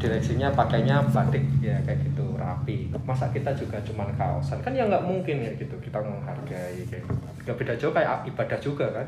direksinya 0.00 0.50
pakainya 0.50 1.04
batik 1.12 1.44
ya 1.60 1.76
kayak 1.84 2.00
gitu 2.08 2.34
rapi. 2.40 2.88
Masa 3.04 3.28
kita 3.28 3.52
juga 3.52 3.76
cuman 3.84 4.08
kaosan? 4.16 4.64
Kan 4.64 4.72
ya 4.72 4.88
nggak 4.88 5.04
mungkin 5.04 5.44
ya 5.44 5.52
gitu 5.60 5.76
kita 5.84 6.00
menghargai 6.00 6.80
kayak 6.88 7.04
gitu. 7.04 7.14
Nggak 7.44 7.56
beda 7.60 7.74
jauh 7.76 7.92
kayak 7.92 8.24
ibadah 8.32 8.58
juga 8.58 8.86
kan. 8.88 9.06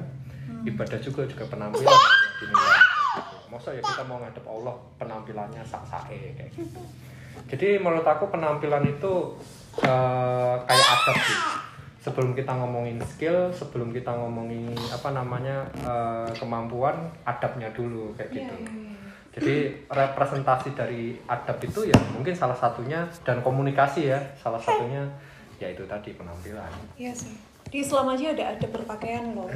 Ibadah 0.64 0.98
juga 1.00 1.22
juga 1.28 1.44
penampilan 1.48 2.00
dinilai 2.40 2.80
gitu. 3.20 3.36
masa 3.52 3.68
ya 3.70 3.82
kita 3.84 4.02
mau 4.08 4.18
ngadep 4.18 4.42
Allah 4.48 4.74
penampilannya 4.96 5.62
sak 5.64 5.84
sae 5.86 6.34
kayak 6.36 6.50
gitu. 6.56 6.80
Jadi 7.52 7.68
menurut 7.78 8.06
aku 8.06 8.32
penampilan 8.32 8.84
itu 8.88 9.12
eh, 9.84 10.56
kayak 10.64 10.86
adab 10.88 11.16
sih 11.20 11.63
sebelum 12.04 12.36
kita 12.36 12.52
ngomongin 12.52 13.00
skill 13.00 13.48
sebelum 13.48 13.88
kita 13.88 14.12
ngomongin 14.12 14.76
apa 14.92 15.16
namanya 15.16 15.64
eh, 15.80 16.28
kemampuan 16.36 17.08
adabnya 17.24 17.72
dulu 17.72 18.12
kayak 18.12 18.28
Iya, 18.28 18.36
gitu 18.44 18.54
iya, 18.60 18.68
iya. 18.68 18.92
jadi 19.32 19.56
representasi 19.88 20.76
dari 20.76 21.16
adab 21.24 21.56
itu 21.64 21.88
ya 21.88 21.96
mungkin 22.12 22.36
salah 22.36 22.54
satunya 22.54 23.08
dan 23.24 23.40
komunikasi 23.40 24.12
ya 24.12 24.20
salah 24.36 24.60
satunya 24.60 25.00
ya 25.58 25.70
itu 25.70 25.84
tadi 25.86 26.10
penampilan. 26.14 26.70
Iya 26.98 27.12
sih. 27.14 27.34
Di 27.70 27.82
Islam 27.82 28.12
aja 28.12 28.34
ada 28.34 28.44
adab 28.54 28.70
berpakaian 28.74 29.34
loh. 29.34 29.48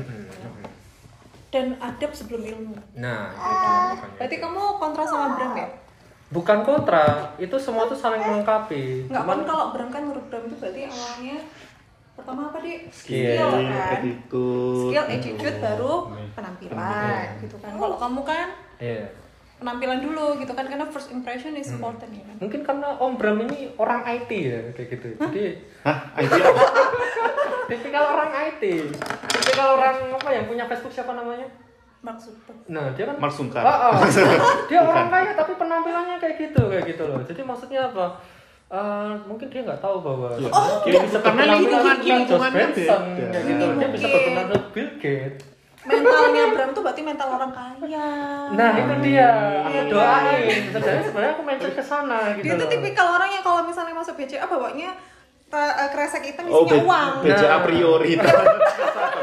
Dan 1.48 1.80
adab 1.80 2.12
sebelum 2.12 2.44
ilmu. 2.44 2.76
Nah, 3.00 3.32
itu 3.32 3.66
makanya. 3.96 4.16
Berarti 4.20 4.36
kamu 4.36 4.62
kontra 4.76 5.04
sama 5.04 5.26
Bram 5.36 5.54
ya? 5.56 5.68
bukan 6.28 6.60
kontra, 6.60 7.32
itu 7.40 7.56
semua 7.56 7.88
tuh 7.88 7.96
saling 7.96 8.20
melengkapi. 8.20 9.08
Enggak 9.08 9.24
Cuman 9.24 9.38
kan 9.40 9.48
kalau 9.48 9.64
Bram 9.72 9.88
kan 9.88 10.02
menurut 10.04 10.28
Bram 10.28 10.44
itu 10.44 10.56
berarti 10.60 10.80
awalnya 10.84 11.38
pertama 12.18 12.50
apa 12.50 12.58
di 12.58 12.72
Skill, 12.90 13.46
kan? 13.46 13.94
attitude. 13.94 14.90
Skill, 14.90 15.04
attitude 15.06 15.56
baru 15.62 15.94
penampilan 16.34 17.26
gitu 17.38 17.56
kan. 17.62 17.72
Kalau 17.78 17.96
kamu 17.96 18.20
kan 18.26 18.48
iya. 18.82 19.06
penampilan 19.62 19.98
dulu 20.02 20.26
gitu 20.42 20.52
kan 20.54 20.66
karena 20.66 20.86
first 20.90 21.14
impression 21.14 21.54
is 21.54 21.70
important 21.70 22.10
ya 22.10 22.26
kan. 22.26 22.36
Mungkin 22.42 22.60
karena 22.66 22.88
Om 22.98 23.14
Bram 23.14 23.38
ini 23.46 23.70
orang 23.78 24.02
IT 24.02 24.30
ya 24.34 24.60
kayak 24.74 24.88
gitu. 24.98 25.06
Jadi 25.14 25.44
Hah? 25.86 25.98
IT 26.18 26.32
apa? 26.34 26.62
tipikal 27.70 28.04
orang 28.18 28.30
IT. 28.50 28.62
Tipikal 29.38 29.68
orang 29.78 29.96
apa 30.18 30.28
yang 30.34 30.44
punya 30.50 30.64
Facebook 30.66 30.90
siapa 30.90 31.14
namanya? 31.14 31.46
Maksudnya 31.98 32.54
Nah, 32.70 32.94
dia 32.94 33.10
kan 33.10 33.16
Mark. 33.18 33.34
Ah, 33.58 33.90
ah. 33.90 33.98
dia 34.70 34.80
orang 34.90 35.10
kaya 35.10 35.30
tapi 35.34 35.52
penampilannya 35.58 36.16
kayak 36.22 36.36
gitu, 36.38 36.62
kayak 36.70 36.94
gitu 36.94 37.02
loh. 37.10 37.18
Jadi 37.26 37.42
maksudnya 37.42 37.90
apa? 37.90 38.22
Eh, 38.68 39.12
mungkin 39.24 39.48
dia 39.48 39.64
nggak 39.64 39.80
tahu 39.80 39.96
bahwa 39.98 40.28
Iya. 40.34 40.50
Oh, 40.50 40.84
dia 40.84 41.00
bisa 41.00 41.18
Karena 41.18 41.42
lingkungan- 41.50 41.98
lingkungannya 41.98 42.66
Benson, 42.68 43.02
gitu. 43.16 43.32
Dia 43.32 43.88
bisa 43.88 44.06
Mungkin. 44.06 44.12
berpenampilan 44.12 44.64
Bill 44.70 44.90
Gates. 44.98 45.44
mentalnya 45.80 46.44
Bram 46.52 46.70
tuh 46.70 46.82
berarti 46.82 47.00
mental 47.00 47.28
orang 47.30 47.48
kaya. 47.48 48.08
Nah, 48.50 48.70
itu 48.76 48.94
dia. 49.00 49.30
Aku 49.62 49.72
Iya. 49.72 49.82
doain. 49.88 50.62
Sebenarnya 50.68 51.00
sebenarnya 51.02 51.32
aku 51.32 51.42
mention 51.42 51.72
ke 51.72 51.80
sana 51.82 52.18
gitu 52.34 52.44
Dia 52.44 52.54
tuh 52.56 52.68
tipikal 52.68 53.08
orang 53.10 53.30
yang 53.30 53.40
kalau 53.40 53.64
misalnya 53.64 53.94
masuk 53.94 54.12
BCA 54.14 54.44
bawanya 54.44 54.92
eh, 55.48 55.88
kresek 55.88 56.20
hitam 56.26 56.44
Oh, 56.46 56.60
isinya 56.60 56.74
be- 56.74 56.84
uang. 56.84 57.10
BCA 57.24 57.48
Nah. 57.48 57.60
prioritas. 57.62 58.36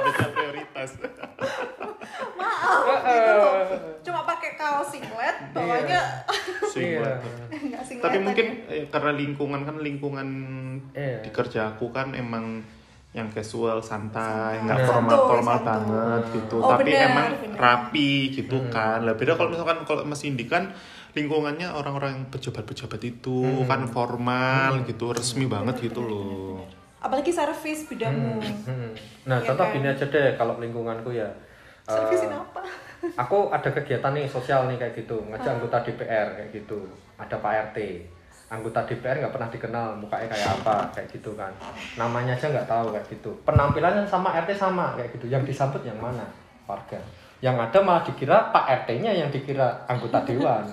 BCA 0.02 0.28
prioritas? 0.32 0.90
Maaf 2.36 2.82
gitu 3.04 3.32
loh. 3.34 3.54
Cuma 4.02 4.22
pakai 4.24 4.56
kaos 4.56 4.90
singlet, 4.90 5.38
bawahnya 5.52 6.02
Iya. 6.76 7.18
enggak 7.50 7.84
singlet. 7.84 8.04
Tapi 8.04 8.18
mungkin 8.20 8.46
eh, 8.68 8.86
karena 8.86 9.12
lingkungan 9.12 9.62
kan 9.62 9.76
lingkungan 9.78 10.28
Iya. 10.92 11.22
di 11.22 11.30
kerjaku 11.30 11.90
kan 11.90 12.12
emang 12.12 12.62
yang 13.12 13.32
casual 13.32 13.80
santai, 13.80 14.60
nggak 14.60 14.76
Nah. 14.76 14.86
formal 14.86 15.20
formal 15.26 15.58
banget 15.62 16.24
gitu. 16.34 16.60
Oh, 16.60 16.68
Tapi 16.70 16.92
benar, 16.92 17.08
emang 17.10 17.28
benar. 17.40 17.58
rapi 17.58 18.12
gitu 18.30 18.60
Hmm. 18.60 18.70
kan. 18.70 19.00
Lah 19.02 19.16
beda 19.16 19.34
kalau 19.34 19.50
misalkan 19.50 19.78
kalau 19.84 20.04
Mas 20.04 20.20
Indi 20.22 20.44
kan 20.44 20.76
lingkungannya 21.12 21.72
orang-orang 21.72 22.12
yang 22.14 22.26
pejabat-pejabat 22.28 23.00
itu 23.02 23.40
Hmm. 23.40 23.64
kan 23.66 23.82
formal 23.88 24.84
gitu, 24.84 25.10
resmi 25.10 25.48
banget 25.48 25.80
gitu 25.82 26.02
loh. 26.02 26.60
apalagi 26.98 27.30
servis 27.30 27.86
bidangmu. 27.86 28.42
Hmm. 28.66 28.90
Nah, 29.24 29.38
Iya 29.38 29.46
contoh 29.48 29.62
kan? 29.64 29.74
gini 29.74 29.88
aja 29.88 30.06
deh 30.06 30.34
kalau 30.36 30.58
lingkunganku 30.58 31.14
ya. 31.14 31.30
Servisin 31.86 32.34
apa? 32.34 32.62
aku 33.22 33.54
ada 33.54 33.70
kegiatan 33.70 34.12
nih 34.18 34.26
sosial 34.26 34.66
nih 34.66 34.82
kayak 34.82 34.94
gitu 34.98 35.22
ngajak 35.30 35.62
anggota 35.62 35.78
DPR 35.86 36.28
kayak 36.34 36.50
gitu. 36.52 36.80
Ada 37.22 37.38
Pak 37.38 37.54
RT 37.72 37.78
anggota 38.46 38.86
DPR 38.86 39.18
nggak 39.26 39.34
pernah 39.34 39.50
dikenal 39.50 39.88
mukanya 39.98 40.30
kayak 40.30 40.50
apa 40.62 40.76
kayak 40.94 41.08
gitu 41.14 41.32
kan. 41.38 41.54
Namanya 41.98 42.34
aja 42.34 42.50
nggak 42.50 42.70
tahu 42.70 42.94
kayak 42.94 43.06
gitu. 43.14 43.32
Penampilannya 43.46 44.06
sama 44.06 44.34
RT 44.34 44.52
sama 44.58 44.98
kayak 44.98 45.14
gitu. 45.14 45.26
Yang 45.30 45.54
disambut 45.54 45.82
yang 45.86 45.98
mana? 46.02 46.26
Warga. 46.66 46.98
Yang 47.42 47.56
ada 47.70 47.80
malah 47.86 48.02
dikira 48.02 48.50
Pak 48.50 48.66
RT-nya 48.86 49.12
yang 49.14 49.30
dikira 49.30 49.86
anggota 49.86 50.22
dewan. 50.28 50.66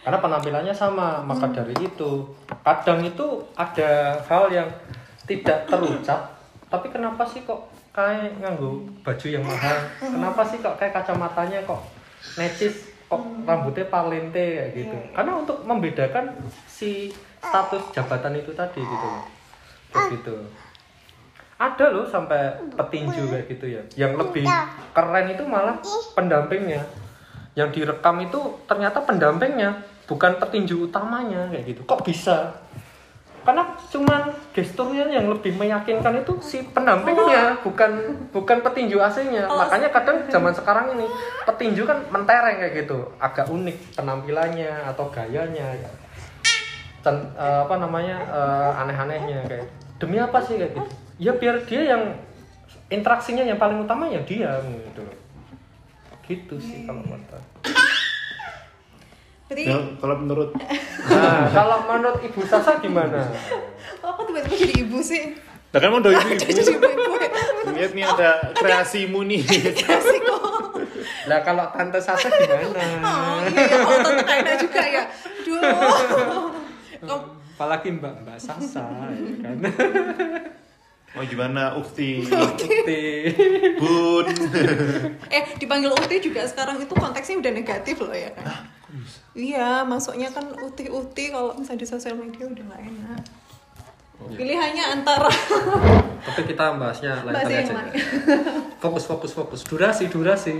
Karena 0.00 0.22
penampilannya 0.22 0.72
sama 0.72 1.20
maka 1.20 1.50
dari 1.50 1.74
itu 1.82 2.24
kadang 2.62 3.02
itu 3.02 3.42
ada 3.58 4.14
hal 4.30 4.46
yang 4.54 4.70
tidak 5.26 5.66
terucap 5.66 6.36
tapi 6.66 6.90
kenapa 6.90 7.22
sih 7.22 7.46
kok 7.46 7.70
kayak 7.96 8.36
nganggu 8.44 8.84
baju 9.00 9.26
yang 9.26 9.40
mahal. 9.40 9.76
Kenapa 9.96 10.44
sih 10.44 10.60
kok 10.60 10.76
kayak 10.76 10.92
kacamatanya 11.00 11.64
kok 11.64 11.80
necis 12.36 12.92
kok 13.08 13.24
rambutnya 13.48 13.88
parlente 13.88 14.36
kayak 14.36 14.72
gitu? 14.76 14.96
Karena 15.16 15.32
untuk 15.40 15.64
membedakan 15.64 16.36
si 16.68 17.08
status 17.40 17.88
jabatan 17.96 18.36
itu 18.36 18.52
tadi 18.52 18.84
gitu 18.84 19.06
loh. 19.08 19.24
Kayak 19.96 20.06
gitu. 20.20 20.36
Ada 21.56 21.88
loh 21.88 22.04
sampai 22.04 22.68
petinju 22.76 23.32
kayak 23.32 23.48
gitu 23.48 23.66
ya 23.80 23.82
yang 23.96 24.12
lebih 24.20 24.44
keren 24.92 25.32
itu 25.32 25.48
malah 25.48 25.80
pendampingnya. 26.12 26.84
Yang 27.56 27.80
direkam 27.80 28.20
itu 28.20 28.60
ternyata 28.68 29.00
pendampingnya 29.00 29.80
bukan 30.04 30.36
petinju 30.36 30.92
utamanya 30.92 31.48
kayak 31.48 31.64
gitu. 31.72 31.80
Kok 31.88 32.04
bisa 32.04 32.60
karena 33.46 33.62
cuman 33.94 34.22
gesturnya 34.50 35.06
yang 35.06 35.30
lebih 35.30 35.54
meyakinkan 35.54 36.26
itu 36.26 36.34
si 36.42 36.66
pendampingnya 36.74 37.62
bukan 37.62 38.18
bukan 38.34 38.58
petinju 38.58 38.98
aslinya. 38.98 39.46
Makanya 39.46 39.94
kadang 39.94 40.26
zaman 40.26 40.50
sekarang 40.50 40.98
ini 40.98 41.06
petinju 41.46 41.86
kan 41.86 42.02
mentereng 42.10 42.58
kayak 42.58 42.74
gitu. 42.82 43.06
Agak 43.22 43.46
unik 43.46 43.94
penampilannya 43.94 44.90
atau 44.90 45.06
gayanya. 45.14 45.78
Cen- 47.06 47.30
eh, 47.38 47.60
apa 47.62 47.74
namanya 47.78 48.18
eh, 48.26 48.80
aneh-anehnya 48.82 49.46
kayak 49.46 49.66
demi 50.02 50.18
apa 50.18 50.42
sih? 50.42 50.58
kayak 50.58 50.74
gitu. 50.74 50.90
Ya 51.22 51.32
biar 51.38 51.62
dia 51.70 51.82
yang 51.96 52.02
interaksinya 52.90 53.46
yang 53.46 53.62
paling 53.62 53.82
utama 53.86 54.10
ya 54.10 54.22
dia 54.26 54.58
gitu 54.62 55.02
gitu 56.26 56.58
sih 56.58 56.82
kalau 56.82 57.06
kata 57.06 57.38
Berarti 59.46 59.62
Ya, 59.62 59.78
kalau 59.96 60.16
menurut 60.18 60.50
nah 61.10 61.46
kalau 61.48 61.86
menurut 61.86 62.18
ibu 62.20 62.42
Sasa 62.42 62.78
gimana 62.78 63.30
oh, 64.02 64.10
aku 64.10 64.26
tiba-tiba 64.26 64.54
jadi 64.58 64.74
ibu 64.82 64.98
sih. 64.98 65.38
Nah 65.66 65.78
kan 65.78 65.88
mau 65.88 65.98
udah 65.98 66.12
ibu 66.12 66.34
Jadi 66.34 66.60
ibu-ibu 66.68 67.12
ya. 67.14 67.30
Lihat 67.68 67.92
nih 67.92 68.04
ada 68.04 68.30
kreasimu 68.52 69.22
nih. 69.22 69.42
Kok. 69.46 70.82
Lah 71.26 71.40
kalau 71.42 71.70
tante 71.70 71.98
Sasa 71.98 72.26
gimana? 72.26 72.74
Oh 73.02 73.38
iya, 73.44 73.62
ya, 73.62 73.76
oh 73.82 73.96
tante 74.00 74.22
Kaina 74.22 74.52
juga 74.56 74.82
ya. 74.82 75.02
Duh. 75.40 75.60
Kamu- 77.00 77.26
Apalagi 77.56 77.88
Mbak 77.94 78.14
Mbak 78.22 78.38
Sasa 78.38 78.84
ya 79.10 79.32
kan. 79.40 79.56
Mau 81.12 81.24
gimana 81.24 81.72
Ukti? 81.72 82.20
Bukti. 82.20 83.08
Bun. 83.78 84.26
eh 85.28 85.42
dipanggil 85.56 85.88
Uti 85.88 86.16
juga 86.20 86.44
sekarang 86.44 86.76
itu 86.76 86.92
konteksnya 86.92 87.38
udah 87.38 87.52
negatif 87.52 87.96
loh 87.98 88.12
ya 88.12 88.28
kan 88.34 88.74
iya 89.32 89.82
masuknya 89.82 90.30
kan 90.30 90.46
uti-uti 90.56 91.24
kalau 91.28 91.52
misalnya 91.54 91.82
di 91.82 91.88
sosial 91.88 92.14
media 92.14 92.44
udah 92.44 92.64
nggak 92.64 92.82
enak 92.82 93.22
pilihannya 94.32 94.84
antara 94.92 95.28
Tapi 96.18 96.40
kita 96.44 96.74
bahasnya 96.74 97.22
lain 97.22 97.36
kali 97.36 97.54
aja. 97.62 97.74
Fokus 98.80 99.04
fokus 99.04 99.30
fokus. 99.30 99.60
Durasi 99.62 100.08
durasi. 100.08 100.56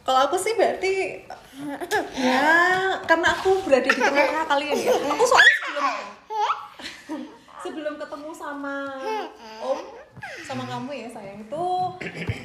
kalau 0.00 0.24
aku 0.24 0.34
sih 0.34 0.54
berarti 0.54 1.22
ya 2.16 2.48
karena 3.04 3.28
aku 3.30 3.60
berada 3.62 3.84
di 3.84 3.92
tengah-tengah 3.92 4.46
kalian 4.48 4.74
ya 4.80 4.90
aku 4.96 5.24
soalnya 5.24 5.54
sebelum 5.60 5.86
sebelum 7.60 7.94
ketemu 7.98 8.30
sama 8.32 8.76
om 9.60 9.78
sama 10.42 10.64
kamu 10.64 10.90
ya 10.96 11.08
sayang 11.10 11.44
itu 11.44 11.64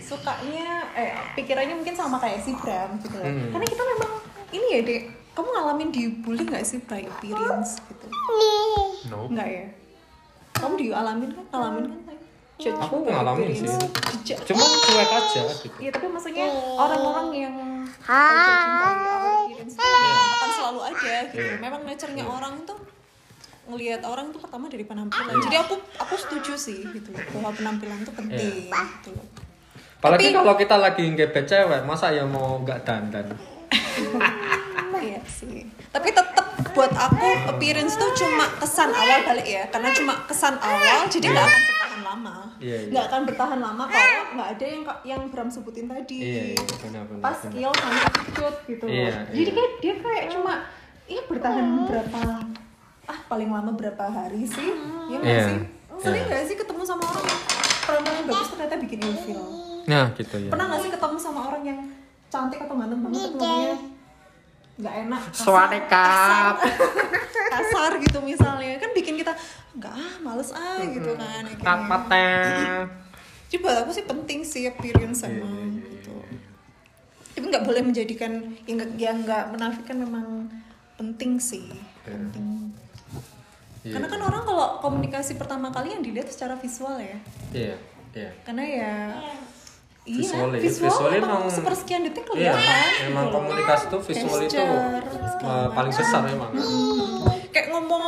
sukanya 0.03 0.67
eh 0.93 1.15
pikirannya 1.33 1.73
mungkin 1.73 1.95
sama 1.95 2.19
kayak 2.19 2.43
si 2.43 2.51
Bram 2.53 2.99
gitu 2.99 3.15
loh. 3.15 3.23
Hmm. 3.23 3.49
karena 3.49 3.65
kita 3.65 3.83
memang 3.87 4.11
ini 4.55 4.67
ya 4.69 4.79
dek 4.81 5.01
kamu 5.31 5.47
ngalamin 5.49 5.89
dibully 5.89 6.43
nggak 6.43 6.63
sih 6.63 6.79
by 6.81 7.01
experience 7.01 7.83
gitu 7.83 8.07
No. 9.05 9.29
Enggak 9.29 9.45
ya? 9.45 9.65
Kamu 10.55 10.73
dialamin 10.75 11.29
kan? 11.29 11.45
Ngalamin 11.51 11.83
kan? 12.01 12.17
Judge 12.55 12.79
Aku 12.79 13.03
ngalamin 13.03 13.51
appearance. 13.51 13.77
sih. 14.25 14.33
Cuma 14.47 14.63
cuek 14.65 15.11
aja 15.11 15.41
gitu. 15.59 15.75
Iya 15.77 15.91
tapi 15.91 16.07
maksudnya 16.07 16.45
orang-orang 16.73 17.27
yang 17.35 17.55
judging 18.01 18.71
by 18.73 18.93
our 18.97 19.29
appearance 19.45 19.75
itu 19.75 19.85
akan 20.33 20.49
selalu 20.51 20.79
ada 20.81 21.13
gitu. 21.27 21.37
Iya. 21.37 21.55
Memang 21.59 21.81
nature-nya 21.83 22.25
orang 22.25 22.53
tuh 22.65 22.77
ngelihat 23.65 24.01
orang 24.01 24.25
tuh 24.29 24.39
pertama 24.39 24.65
dari 24.65 24.81
Iya. 24.81 24.89
penampilan. 24.89 25.35
Jadi 25.43 25.55
aku 25.59 25.73
aku 25.99 26.13
setuju 26.15 26.53
sih 26.55 26.79
gitu 26.87 27.11
bahwa 27.35 27.51
penampilan 27.51 28.01
itu 28.01 28.11
penting 28.11 28.41
Iya. 28.65 28.81
gitu. 29.03 29.11
Apalagi 29.99 30.23
Tapi- 30.23 30.35
kalau 30.35 30.53
kita 30.55 30.75
lagi 30.79 31.03
ngebet 31.07 31.45
cewek, 31.45 31.81
masa 31.83 32.09
ya 32.09 32.25
mau 32.25 32.57
nggak 32.59 32.81
dandan? 32.81 33.27
Iya 35.35 35.51
sih. 35.51 35.67
Tapi 35.91 36.09
tetap 36.15 36.47
buat 36.71 36.91
aku 36.95 37.27
appearance 37.51 37.99
tuh 37.99 38.07
cuma 38.15 38.47
kesan 38.55 38.87
awal 38.91 39.19
balik 39.27 39.47
ya. 39.47 39.63
Karena 39.67 39.91
cuma 39.91 40.23
kesan 40.27 40.55
awal 40.63 41.11
jadi 41.11 41.27
nggak 41.27 41.43
akan 41.43 41.61
bertahan 41.67 42.01
lama. 42.07 42.35
Iya, 42.63 42.75
iya. 42.79 42.91
Nggak 42.91 43.05
akan 43.11 43.21
bertahan 43.27 43.59
lama 43.59 43.83
kalau 43.91 44.21
nggak 44.39 44.49
ada 44.55 44.65
yang 44.65 44.83
yang 45.03 45.21
Bram 45.27 45.49
sebutin 45.51 45.91
tadi. 45.91 46.17
Iya, 46.23 46.43
iya. 46.55 46.63
Pas 47.19 47.35
skill 47.35 47.71
sama 47.75 47.99
attitude 48.07 48.57
gitu. 48.71 48.85
Iya, 48.87 49.27
Jadi 49.27 49.49
iya. 49.51 49.55
kayak 49.59 49.71
dia 49.83 49.93
kayak 49.99 50.25
cuma 50.31 50.53
ya 51.05 51.21
bertahan 51.27 51.65
berapa 51.85 52.21
ah 53.05 53.19
paling 53.29 53.49
lama 53.51 53.71
berapa 53.75 54.03
hari 54.07 54.47
sih? 54.47 54.71
Ya 55.11 55.17
nggak 55.19 55.35
Iya, 55.35 55.45
sih? 55.51 55.59
Sering 55.99 56.23
iya. 56.23 56.29
nggak 56.31 56.43
sih 56.47 56.55
ketemu 56.55 56.81
sama 56.87 57.03
orang 57.11 57.25
yang 57.27 57.41
penampilan 57.85 58.23
bagus 58.23 58.47
ternyata 58.55 58.75
bikin 58.79 58.99
ilfil? 59.03 59.41
Nah, 59.85 60.05
gitu 60.17 60.35
ya. 60.41 60.49
Pernah 60.49 60.65
nggak 60.71 60.81
sih 60.81 60.91
ketemu 60.95 61.17
sama 61.19 61.39
orang 61.51 61.63
yang 61.67 61.79
cantik 62.25 62.57
atau 62.57 62.73
ganteng 62.73 62.99
banget 63.05 63.31
ngomongnya 63.37 63.94
nggak 64.75 64.95
enak 65.07 65.21
kasar, 65.31 65.39
Swadekap. 65.39 66.55
kasar 67.55 67.91
gitu 67.97 68.19
misalnya 68.19 68.75
kan 68.75 68.91
bikin 68.91 69.15
kita 69.15 69.31
nggak 69.73 69.93
ah 69.93 70.13
males 70.19 70.51
ah 70.51 70.83
gitu 70.83 71.15
kan 71.15 71.43
akhirnya. 71.43 71.63
Kapatnya. 71.63 72.31
Jadi 73.45 73.57
buat 73.61 73.77
aku 73.81 73.91
sih 73.91 74.03
penting 74.03 74.39
sih 74.43 74.63
appearance 74.65 75.23
Iya, 75.23 75.39
sama 75.39 75.47
gitu 75.79 76.15
tapi 77.35 77.51
nggak 77.51 77.63
boleh 77.63 77.81
menjadikan 77.83 78.31
yang 78.63 78.75
nggak 78.79 78.89
yang 78.95 79.17
nggak 79.21 79.43
menafikan 79.51 79.99
memang 79.99 80.47
penting 80.95 81.35
sih 81.35 81.67
penting 82.01 82.71
Iya. 83.83 83.91
karena 83.91 84.07
kan 84.07 84.21
orang 84.23 84.43
kalau 84.43 84.79
komunikasi 84.79 85.35
pertama 85.35 85.69
kali 85.69 85.93
yang 85.93 86.01
dilihat 86.01 86.25
secara 86.25 86.55
visual 86.55 86.95
ya 86.95 87.19
Iya, 87.51 87.75
iya. 88.11 88.31
karena 88.41 88.63
ya 88.63 88.95
iya 89.13 89.35
Visualnya, 90.07 90.59
visual 90.59 90.85
visualnya 90.85 91.17
emang 91.19 91.41
emang- 91.41 91.49
sepersekian 91.51 92.01
detik 92.03 92.23
Iya, 92.27 92.53
kelihatan 92.53 92.85
emang 93.03 93.25
gitu 93.25 93.25
loh. 93.25 93.33
komunikasi 93.35 93.83
tuh 93.87 94.01
visual 94.03 94.39
itu 94.39 94.53
Gesture, 94.53 94.69
uh, 94.69 95.01
segala 95.31 95.65
paling 95.71 95.91
besar 95.91 96.21
emang. 96.25 96.51
kayak 97.49 97.67
ngomong 97.69 98.03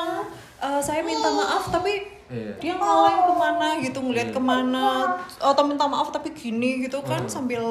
eh, 0.58 0.80
saya 0.80 1.02
minta 1.02 1.26
maaf 1.28 1.64
tapi 1.68 1.94
Iya. 2.28 2.52
dia 2.60 2.74
ngeleng 2.76 3.20
ke 3.24 3.34
mana 3.36 3.68
gitu 3.80 3.98
ngeliat 4.00 4.30
ke 4.30 4.38
mana 4.38 4.88
atau 5.38 5.64
minta 5.64 5.86
maaf 5.86 6.12
tapi 6.12 6.30
gini 6.32 6.84
gitu 6.84 7.00
kan 7.02 7.20
Hmm. 7.20 7.32
sambil 7.32 7.64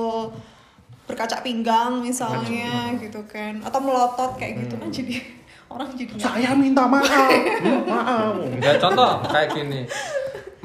berkaca 1.05 1.39
pinggang 1.41 2.01
misalnya 2.01 2.91
gitu 2.97 3.23
kan 3.25 3.61
atau 3.61 3.79
melotot 3.79 4.35
kayak 4.35 4.59
gitu 4.61 4.75
kan 4.77 4.87
Hmm. 4.87 4.97
jadi 4.97 5.15
orang 5.69 5.89
jadi 5.93 6.13
Saya 6.17 6.51
minta 6.53 6.83
maaf. 6.85 7.07
maaf. 7.85 8.35
Ya 8.57 8.75
contoh 8.77 9.23
kayak 9.25 9.51
gini. 9.53 9.83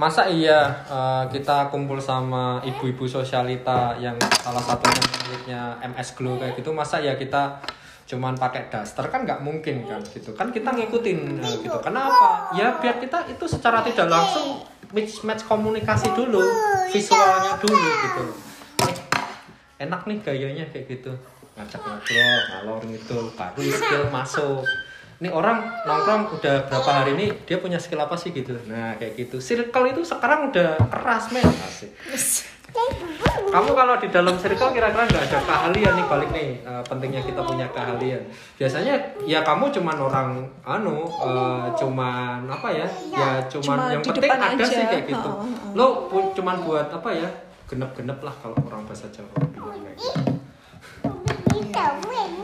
Masa 0.01 0.25
iya 0.25 0.81
eh, 0.89 1.23
kita 1.29 1.69
kumpul 1.69 2.01
sama 2.01 2.57
ibu-ibu 2.65 3.05
sosialita 3.05 3.93
yang 4.01 4.17
salah 4.41 4.57
satunya 4.57 4.97
miliknya 4.97 5.61
MS 5.85 6.17
Glow 6.17 6.41
kayak 6.41 6.57
gitu, 6.57 6.73
masa 6.73 6.97
ya 6.97 7.13
kita 7.13 7.61
cuman 8.09 8.33
pakai 8.33 8.65
daster? 8.73 9.05
Kan 9.13 9.29
nggak 9.29 9.45
mungkin 9.45 9.85
kan 9.85 10.01
gitu. 10.01 10.33
Kan 10.33 10.49
kita 10.49 10.73
ngikutin 10.73 11.37
eh, 11.37 11.53
gitu. 11.61 11.77
Kenapa? 11.85 12.49
Ya 12.57 12.81
biar 12.81 12.97
kita 12.97 13.29
itu 13.29 13.45
secara 13.45 13.85
tidak 13.85 14.09
langsung 14.09 14.65
match 14.89 15.21
match 15.21 15.45
komunikasi 15.45 16.09
dulu 16.17 16.41
visualnya 16.89 17.61
dulu 17.61 17.77
gitu. 17.77 18.23
Enak 19.77 20.01
nih 20.09 20.17
gayanya 20.25 20.65
kayak 20.73 20.97
gitu. 20.97 21.13
Ngajak 21.53 21.77
ngobrol 21.77 22.37
ngalor 22.49 22.81
gitu 22.89 23.17
baru 23.37 23.59
skill 23.69 24.03
masuk 24.09 24.65
ini 25.21 25.29
orang 25.29 25.61
nongkrong 25.85 26.33
udah 26.33 26.65
berapa 26.65 26.89
hari 26.91 27.13
ini 27.13 27.25
dia 27.45 27.61
punya 27.61 27.77
skill 27.77 28.01
apa 28.01 28.17
sih 28.17 28.33
gitu 28.33 28.57
nah 28.65 28.97
kayak 28.97 29.13
gitu 29.15 29.37
circle 29.37 29.85
itu 29.85 30.01
sekarang 30.01 30.49
udah 30.49 30.81
keras 30.89 31.29
men 31.29 31.45
asik 31.45 31.93
kamu 33.51 33.71
kalau 33.75 33.99
di 33.99 34.07
dalam 34.07 34.39
circle 34.39 34.71
kira-kira 34.71 35.03
nggak 35.03 35.23
ada 35.27 35.39
keahlian 35.43 35.93
nih 35.93 36.05
balik 36.07 36.29
nih 36.31 36.49
eh, 36.57 36.83
pentingnya 36.87 37.21
kita 37.21 37.43
punya 37.43 37.67
keahlian 37.69 38.23
biasanya 38.55 38.95
ya 39.21 39.43
kamu 39.43 39.69
cuman 39.69 39.97
orang 39.99 40.29
anu 40.63 41.03
eh, 41.05 41.67
cuman 41.75 42.47
apa 42.47 42.67
ya 42.71 42.87
ya 43.11 43.29
cuman 43.45 43.77
Cuma 43.77 43.91
yang 43.91 44.01
penting 44.01 44.31
ada 44.31 44.55
aja. 44.55 44.65
sih 44.65 44.85
kayak 44.87 45.05
gitu 45.05 45.29
ha, 45.29 45.43
ha. 45.43 45.75
lo 45.75 46.07
pu- 46.07 46.31
cuman 46.33 46.63
buat 46.63 46.87
apa 46.89 47.09
ya 47.11 47.29
genep-genep 47.67 48.19
lah 48.19 48.33
kalau 48.41 48.57
orang 48.63 48.83
bahasa 48.83 49.05
Jawa 49.11 49.31
bilang 49.47 49.77
kayak 49.77 49.95
gitu. 49.95 50.21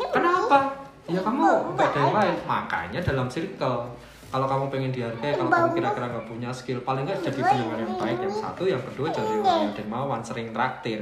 Kenapa? 0.08 0.87
Ya 1.08 1.20
kamu 1.24 1.76
nggak 1.76 1.88
ada 1.92 2.00
yang 2.04 2.16
lain. 2.16 2.36
Makanya 2.44 3.00
dalam 3.02 3.28
circle. 3.32 3.88
Kalau 4.28 4.44
kamu 4.44 4.68
pengen 4.68 4.92
dihargai, 4.92 5.40
kalau 5.40 5.48
kamu 5.48 5.68
kira-kira 5.80 6.06
nggak 6.12 6.28
punya 6.28 6.52
skill, 6.52 6.84
paling 6.84 7.08
nggak 7.08 7.24
jadi 7.24 7.40
pendengar 7.48 7.80
yang 7.80 7.96
baik. 7.96 8.18
Yang 8.20 8.36
satu, 8.44 8.64
yang 8.68 8.84
kedua 8.84 9.08
jadi 9.08 9.34
orang 9.40 9.72
yang 9.72 9.76
dermawan, 9.80 10.20
sering 10.20 10.52
traktir. 10.52 11.00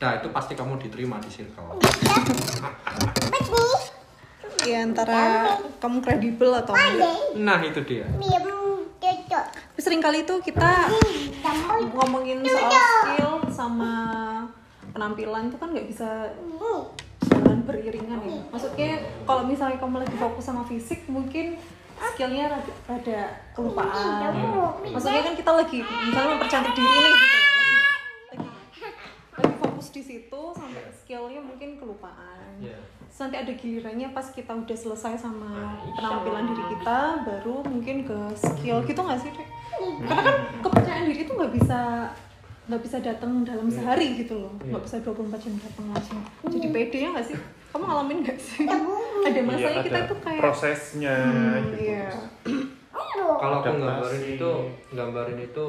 Nah 0.00 0.16
itu 0.16 0.32
pasti 0.32 0.56
kamu 0.56 0.80
diterima 0.80 1.20
di 1.20 1.28
circle. 1.28 1.76
ya 4.62 4.78
antara 4.86 5.52
kamu 5.82 5.98
kredibel 6.00 6.54
atau 6.54 6.72
enggak? 6.72 7.12
Nah 7.36 7.60
itu 7.60 7.80
dia. 7.84 8.08
tapi 9.72 9.80
sering 9.80 10.04
kali 10.04 10.22
itu 10.22 10.34
kita 10.44 10.92
ngomongin 11.96 12.44
soal 12.44 12.70
skill 12.70 13.32
sama 13.48 13.92
penampilan 14.92 15.48
itu 15.48 15.56
kan 15.56 15.72
nggak 15.72 15.88
bisa 15.88 16.28
beriringan 17.62 18.18
ya 18.26 18.40
maksudnya 18.50 18.90
kalau 19.24 19.42
misalnya 19.46 19.78
kamu 19.78 20.02
lagi 20.02 20.16
fokus 20.18 20.44
sama 20.44 20.62
fisik 20.66 21.06
mungkin 21.06 21.56
skillnya 22.14 22.50
rada, 22.50 22.72
rada 22.90 23.20
kelupaan 23.54 24.34
maksudnya 24.90 25.22
kan 25.22 25.34
kita 25.38 25.52
lagi 25.54 25.78
misalnya 25.80 26.30
mempercantik 26.34 26.74
diri 26.74 26.96
nih 26.98 27.12
gitu 27.14 27.36
ya. 27.38 27.40
lagi, 29.38 29.54
fokus 29.62 29.86
di 29.94 30.02
situ 30.02 30.42
sampai 30.52 30.82
skillnya 30.90 31.40
mungkin 31.40 31.78
kelupaan 31.78 32.42
Iya. 32.62 32.78
Terus 33.10 33.18
nanti 33.28 33.36
ada 33.42 33.52
gilirannya 33.52 34.08
pas 34.14 34.26
kita 34.30 34.52
udah 34.54 34.76
selesai 34.78 35.18
sama 35.18 35.76
penampilan 35.98 36.46
diri 36.48 36.64
kita 36.78 37.26
baru 37.26 37.60
mungkin 37.66 38.06
ke 38.06 38.18
skill 38.38 38.80
gitu 38.86 39.00
nggak 39.02 39.20
sih 39.20 39.30
Dek? 39.34 39.48
karena 40.06 40.22
kan 40.22 40.36
kepercayaan 40.62 41.04
diri 41.10 41.20
itu 41.26 41.32
nggak 41.34 41.52
bisa 41.58 41.80
nggak 42.72 42.82
bisa 42.82 42.96
datang 42.98 43.44
dalam 43.44 43.68
sehari 43.68 44.16
gitu 44.16 44.34
loh 44.38 44.52
nggak 44.58 44.80
bisa 44.80 44.96
24 44.98 45.28
jam 45.36 45.52
datang 45.60 45.86
langsung 45.92 46.20
jadi 46.48 46.68
pede 46.72 46.98
ya 46.98 47.08
nggak 47.12 47.26
sih 47.26 47.36
kamu 47.68 47.84
ngalamin 47.84 48.18
nggak 48.24 48.38
sih 48.38 48.64
ada 49.22 49.40
masanya 49.44 49.68
Iya, 49.70 49.84
kita 49.84 49.98
ada 49.98 50.08
tuh 50.08 50.18
kayak 50.18 50.40
prosesnya 50.40 51.14
Hmm, 51.14 51.52
gitu. 51.68 51.76
iya. 51.78 52.08
Kalau 53.12 53.56
aku 53.60 53.76
gambarin 53.76 54.24
itu, 54.34 54.50
gambarin 54.90 55.38
itu 55.38 55.66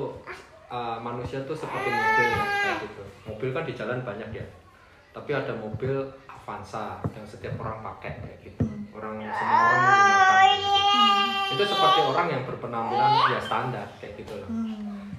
uh, 0.68 0.98
manusia 0.98 1.44
tuh 1.44 1.54
seperti 1.54 1.86
mobil 1.86 2.26
ya, 2.26 2.40
kayak 2.40 2.78
gitu. 2.82 3.04
Mobil 3.26 3.50
kan 3.52 3.64
di 3.64 3.74
jalan 3.74 4.00
banyak 4.02 4.30
ya. 4.32 4.46
Tapi 5.12 5.32
ada 5.32 5.54
mobil 5.54 5.92
Avanza 6.26 6.98
yang 7.12 7.24
setiap 7.24 7.54
orang 7.58 7.84
pakai 7.84 8.16
kayak 8.18 8.38
gitu. 8.42 8.64
Orang 8.90 9.20
semua 9.20 9.58
orang 9.60 9.78
menggunakan. 9.78 10.50
Itu 11.52 11.64
seperti 11.64 12.00
orang 12.04 12.28
yang 12.32 12.44
berpenampilan 12.44 13.12
ya 13.30 13.40
standar 13.40 13.88
kayak 13.98 14.14
gitu 14.18 14.34
loh. 14.34 14.50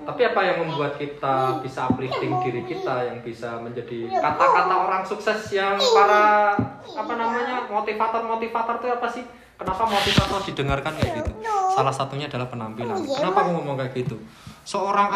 Tapi 0.04 0.20
apa 0.20 0.40
yang 0.44 0.56
membuat 0.68 1.00
kita 1.00 1.64
bisa 1.64 1.88
uplifting 1.88 2.32
diri 2.44 2.62
kita 2.68 3.08
yang 3.08 3.18
bisa 3.24 3.56
menjadi 3.58 4.12
kata-kata 4.20 4.74
orang 4.76 5.02
sukses 5.02 5.48
yang 5.50 5.80
para 5.80 6.54
apa 6.84 7.12
namanya 7.16 7.64
motivator-motivator 7.72 8.74
itu 8.84 8.88
apa 8.92 9.08
sih? 9.08 9.24
Kenapa 9.54 9.86
motivator 9.86 10.40
didengarkan 10.44 10.92
kayak 11.00 11.12
gitu? 11.24 11.32
Salah 11.72 11.94
satunya 11.94 12.28
adalah 12.28 12.50
penampilan. 12.52 13.00
Kenapa 13.00 13.48
aku 13.48 13.50
ngomong 13.56 13.76
kayak 13.80 13.92
gitu? 13.96 14.20
Seorang 14.68 15.08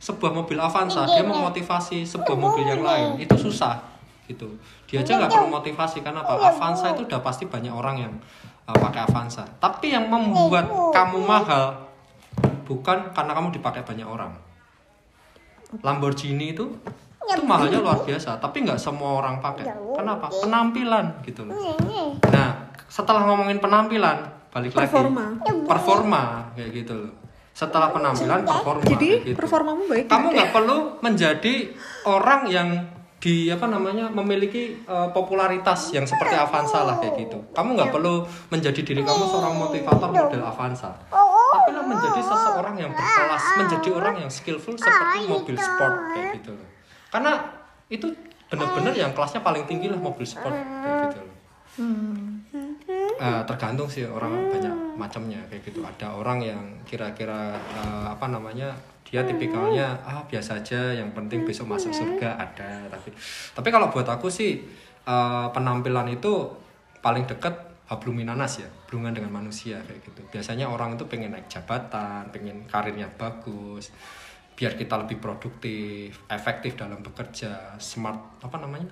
sebuah 0.00 0.32
mobil 0.32 0.56
Avanza 0.56 1.04
dia 1.04 1.20
memotivasi 1.20 2.08
sebuah 2.08 2.36
mobil 2.36 2.64
yang 2.64 2.80
lain 2.80 3.20
itu 3.20 3.36
susah 3.36 3.84
gitu. 4.24 4.48
Dia 4.86 5.02
aja 5.04 5.18
nggak 5.20 5.30
perlu 5.30 5.48
motivasi 5.50 6.00
karena 6.00 6.22
apa? 6.24 6.38
Avanza 6.54 6.94
itu 6.94 7.04
udah 7.04 7.20
pasti 7.20 7.44
banyak 7.50 7.74
orang 7.74 7.96
yang 7.98 8.12
uh, 8.64 8.76
pakai 8.78 9.04
Avanza. 9.10 9.44
Tapi 9.58 9.92
yang 9.92 10.06
membuat 10.06 10.70
kamu 10.94 11.18
mahal 11.26 11.89
bukan 12.70 13.10
karena 13.10 13.32
kamu 13.34 13.50
dipakai 13.50 13.82
banyak 13.82 14.06
orang. 14.06 14.30
Lamborghini 15.82 16.54
itu 16.54 16.70
itu 17.30 17.42
mahalnya 17.46 17.78
luar 17.78 18.02
biasa, 18.02 18.38
tapi 18.42 18.66
nggak 18.66 18.78
semua 18.78 19.22
orang 19.22 19.38
pakai. 19.38 19.66
Kenapa? 19.70 20.30
Penampilan 20.30 21.22
gitu 21.22 21.46
loh. 21.46 21.54
Nah, 22.26 22.70
setelah 22.90 23.22
ngomongin 23.26 23.62
penampilan, 23.62 24.18
balik 24.50 24.74
Performa. 24.74 25.38
lagi 25.38 25.62
performa 25.66 26.22
kayak 26.58 26.70
gitu 26.74 26.94
loh. 26.94 27.12
Setelah 27.54 27.94
penampilan 27.94 28.42
performa 28.46 28.82
jadi 28.82 29.10
gitu. 29.26 29.36
performamu 29.36 29.82
baik 29.86 30.04
Kamu 30.08 30.26
nggak, 30.30 30.34
nggak 30.34 30.50
perlu 30.54 30.78
menjadi 31.02 31.54
orang 32.08 32.40
yang 32.48 32.68
di 33.20 33.52
apa 33.52 33.68
namanya 33.68 34.08
memiliki 34.08 34.80
eh, 34.80 35.08
popularitas 35.12 35.92
yang 35.92 36.08
seperti 36.08 36.34
Avanza 36.34 36.88
lah 36.88 36.96
kayak 36.98 37.14
gitu. 37.20 37.38
Kamu 37.52 37.76
nggak 37.76 37.92
perlu 37.92 38.24
menjadi 38.48 38.80
diri 38.80 39.04
kamu 39.04 39.22
seorang 39.28 39.54
motivator 39.60 40.08
model 40.08 40.40
Avanza. 40.40 40.96
Tapi 41.50 41.70
lo 41.74 41.82
menjadi 41.82 42.20
seseorang 42.22 42.76
yang 42.78 42.90
berkelas, 42.94 43.44
menjadi 43.58 43.88
orang 43.90 44.16
yang 44.22 44.30
skillful 44.30 44.78
seperti 44.78 45.26
mobil 45.26 45.56
sport 45.58 45.94
kayak 46.14 46.26
gitu 46.38 46.50
loh. 46.54 46.68
Karena 47.10 47.32
itu 47.90 48.06
benar-benar 48.50 48.94
yang 48.94 49.10
kelasnya 49.14 49.42
paling 49.42 49.66
tinggi 49.66 49.90
lah 49.90 49.98
mobil 49.98 50.22
sport 50.26 50.54
kayak 50.54 50.96
gitu 51.10 51.20
loh. 51.26 51.36
Eh, 53.20 53.42
tergantung 53.46 53.86
sih 53.86 54.02
orang 54.08 54.50
banyak 54.50 54.74
macamnya 54.98 55.38
kayak 55.52 55.62
gitu. 55.66 55.84
Ada 55.84 56.14
orang 56.14 56.38
yang 56.42 56.62
kira-kira 56.88 57.54
eh, 57.54 58.06
apa 58.10 58.26
namanya 58.26 58.74
dia 59.06 59.26
tipikalnya 59.26 59.98
ah 60.06 60.22
biasa 60.26 60.62
aja, 60.62 60.94
yang 60.94 61.10
penting 61.14 61.42
besok 61.42 61.66
masuk 61.70 61.90
surga 61.90 62.38
ada. 62.38 62.86
Tapi 62.90 63.10
tapi 63.54 63.68
kalau 63.70 63.90
buat 63.90 64.06
aku 64.06 64.30
sih 64.30 64.62
eh, 65.06 65.46
penampilan 65.54 66.10
itu 66.10 66.50
paling 67.00 67.26
dekat 67.26 67.69
habluminanas 67.90 68.62
ya, 68.62 68.68
hubungan 68.86 69.10
dengan 69.10 69.34
manusia 69.34 69.82
kayak 69.82 70.00
gitu. 70.06 70.22
Biasanya 70.30 70.70
orang 70.70 70.94
itu 70.94 71.04
pengen 71.10 71.34
naik 71.34 71.50
jabatan, 71.50 72.30
pengen 72.30 72.62
karirnya 72.70 73.10
bagus, 73.18 73.90
biar 74.54 74.78
kita 74.78 74.94
lebih 75.02 75.18
produktif, 75.18 76.22
efektif 76.30 76.78
dalam 76.78 77.02
bekerja, 77.02 77.74
smart 77.82 78.38
apa 78.46 78.56
namanya? 78.62 78.86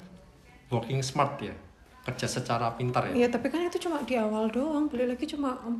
Working 0.68 1.00
smart 1.00 1.38
ya, 1.38 1.54
kerja 2.02 2.26
secara 2.26 2.74
pintar 2.74 3.14
ya. 3.14 3.24
Iya, 3.24 3.28
tapi 3.30 3.48
kan 3.54 3.70
itu 3.70 3.78
cuma 3.86 4.02
di 4.02 4.18
awal 4.18 4.50
doang. 4.50 4.90
Beli 4.90 5.06
lagi 5.06 5.24
cuma 5.30 5.54
um, 5.62 5.78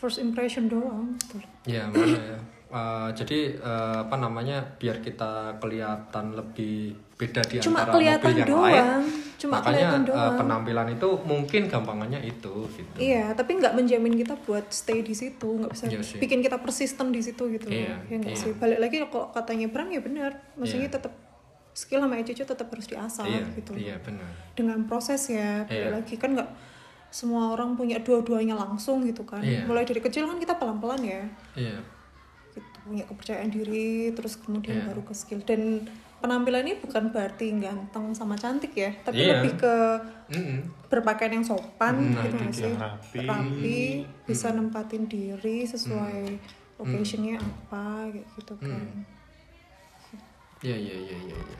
first 0.00 0.18
impression 0.18 0.72
doang. 0.72 1.14
gitu 1.20 1.38
loh. 1.38 1.48
Ya 1.68 1.84
mana 1.86 2.16
ya. 2.16 2.40
Eh, 2.70 3.08
jadi 3.18 3.58
eh, 3.58 3.96
apa 4.06 4.14
namanya 4.14 4.62
biar 4.78 5.02
kita 5.02 5.58
kelihatan 5.58 6.38
lebih 6.38 6.94
beda 7.18 7.42
di 7.42 7.58
Cuma 7.58 7.82
antara 7.82 7.98
kelihatan 7.98 8.30
mobil 8.30 8.40
yang 8.40 8.48
doang. 8.48 9.02
lain. 9.04 9.29
Cuma 9.40 9.56
Makanya 9.56 9.96
eh, 9.96 10.04
doang. 10.04 10.36
penampilan 10.36 10.88
itu 10.92 11.08
mungkin 11.24 11.62
gampangannya 11.64 12.20
itu 12.20 12.52
gitu. 12.76 12.92
Iya, 13.00 13.32
tapi 13.32 13.56
nggak 13.56 13.72
menjamin 13.72 14.20
kita 14.20 14.36
buat 14.44 14.68
stay 14.68 15.00
di 15.00 15.16
situ, 15.16 15.48
nggak 15.56 15.72
bisa 15.72 15.88
Iya 15.88 16.04
sih. 16.04 16.20
bikin 16.20 16.44
kita 16.44 16.60
persisten 16.60 17.08
di 17.08 17.24
situ 17.24 17.48
gitu. 17.48 17.72
Iya, 17.72 18.04
ya 18.04 18.16
nggak 18.20 18.36
iya. 18.36 18.42
sih. 18.44 18.52
Balik 18.52 18.78
lagi 18.84 18.96
kok 19.00 19.32
katanya 19.32 19.72
Bram 19.72 19.88
ya 19.88 20.04
benar. 20.04 20.36
Maksudnya 20.60 20.92
Iya. 20.92 20.96
tetap 21.00 21.12
skill 21.72 22.04
sama 22.04 22.20
cucu 22.20 22.42
tetap 22.44 22.68
harus 22.68 22.84
diasah 22.84 23.24
Iya, 23.24 23.44
gitu. 23.56 23.72
iya 23.80 23.96
benar. 24.04 24.28
Dengan 24.52 24.84
proses 24.84 25.24
ya. 25.32 25.64
Balik 25.64 25.72
Iya. 25.72 25.88
lagi 25.96 26.14
kan 26.20 26.36
nggak 26.36 26.50
semua 27.08 27.56
orang 27.56 27.74
punya 27.74 27.96
dua-duanya 27.98 28.54
langsung 28.54 29.00
gitu 29.08 29.24
kan. 29.24 29.40
Iya. 29.40 29.64
Mulai 29.64 29.88
dari 29.88 29.98
kecil 29.98 30.28
kan 30.28 30.36
kita 30.36 30.60
pelan-pelan 30.60 31.00
ya. 31.00 31.24
Iya. 31.56 31.80
gitu 32.50 32.78
punya 32.82 33.06
kepercayaan 33.06 33.46
diri 33.46 34.10
terus 34.10 34.34
kemudian 34.34 34.82
Iya. 34.82 34.90
baru 34.90 35.06
ke 35.06 35.14
skill 35.14 35.38
dan 35.46 35.86
penampilan 36.20 36.62
ini 36.62 36.72
bukan 36.78 37.08
berarti 37.08 37.46
ganteng 37.54 38.12
sama 38.12 38.34
cantik 38.34 38.70
ya 38.72 38.90
tapi 39.00 39.18
Iya. 39.18 39.26
lebih 39.34 39.52
ke 39.56 39.74
Mm-mm. 40.30 40.58
berpakaian 40.86 41.34
yang 41.34 41.42
sopan 41.42 42.06
Nah, 42.06 42.22
gitu 42.22 42.28
itu 42.28 42.34
nggak 42.38 42.54
sih 42.54 42.72
rapi. 42.74 43.18
rapi 43.22 43.78
bisa 44.24 44.46
nempatin 44.50 45.04
diri 45.04 45.64
sesuai 45.64 46.20
locationnya 46.76 47.36
apa 47.36 48.06
kayak 48.06 48.26
gitu 48.36 48.52
kan 48.56 48.84
Iya 50.60 50.76
iya 50.76 50.96
iya 50.98 51.16
iya. 51.22 51.38
iya. 51.40 51.58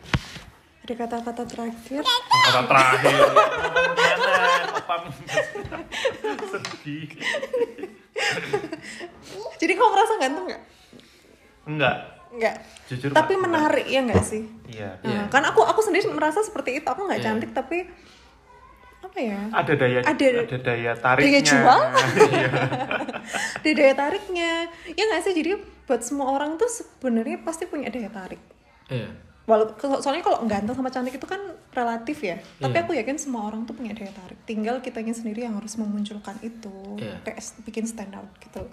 ada 0.83 0.93
kata-kata 0.99 1.43
terakhir 1.45 2.03
Kata 2.05 2.61
terakhir. 2.63 3.21
Sedih. 6.43 7.09
jadi 9.57 9.73
kamu 9.73 9.89
merasa 9.89 10.13
ganteng 10.17 10.45
nggak 10.47 10.63
Enggak. 11.63 11.97
Nggak 12.31 12.55
Jujur, 12.87 13.11
tapi 13.11 13.35
Pak. 13.35 13.43
menarik 13.43 13.87
ya 13.87 14.01
nggak 14.01 14.23
sih 14.23 14.43
Iya. 14.69 15.03
nah, 15.03 15.27
kan 15.27 15.43
aku 15.43 15.61
aku 15.61 15.81
sendiri 15.81 16.07
merasa 16.09 16.41
seperti 16.41 16.79
itu 16.79 16.87
aku 16.87 17.03
nggak 17.03 17.19
Iya. 17.19 17.27
cantik 17.27 17.51
tapi 17.51 17.91
apa 19.01 19.19
ya 19.19 19.41
Ada 19.51 19.73
daya 19.75 19.99
Ada- 20.01 20.31
ada, 20.45 20.57
daya 20.57 20.93
tariknya. 20.95 21.27
daya 21.27 21.41
jual 21.43 21.81
Iya. 22.31 22.51
ada 23.57 23.71
daya 23.73 23.95
tariknya 23.95 24.51
ya 24.89 25.03
nggak 25.05 25.21
sih 25.21 25.33
jadi 25.33 25.51
buat 25.83 26.01
semua 26.01 26.31
orang 26.31 26.55
tuh 26.55 26.69
sebenarnya 26.69 27.41
pasti 27.41 27.65
punya 27.65 27.89
daya 27.89 28.07
tarik 28.09 28.39
Iya. 28.87 29.11
Walaupun 29.43 29.75
soalnya 29.99 30.23
kalau 30.23 30.47
ganteng 30.47 30.73
sama 30.73 30.89
cantik 30.89 31.11
itu 31.13 31.27
kan 31.27 31.43
relatif 31.71 32.19
ya 32.21 32.39
tapi 32.57 32.71
Iya. 32.73 32.83
aku 32.85 32.93
yakin 32.95 33.17
semua 33.17 33.43
orang 33.45 33.65
tuh 33.65 33.75
punya 33.75 33.91
daya 33.91 34.13
tarik 34.13 34.39
tinggal 34.45 34.79
kitanya 34.79 35.11
sendiri 35.11 35.43
yang 35.43 35.57
harus 35.57 35.75
memunculkan 35.75 36.39
itu 36.41 36.71
Iya. 36.97 37.19
kayak 37.21 37.39
bikin 37.65 37.83
stand 37.85 38.15
out 38.15 38.31
gitu 38.39 38.63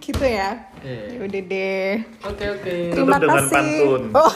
gitu 0.00 0.24
ya 0.26 0.58
yeah. 0.82 1.22
udah 1.22 1.42
deh 1.46 2.02
oke 2.26 2.34
okay, 2.34 2.48
oke 2.50 2.60
okay. 2.60 2.90
terima 2.92 3.16
dengan 3.16 3.46
kasih 3.46 3.54
pantun. 3.54 4.02
Oh. 4.12 4.28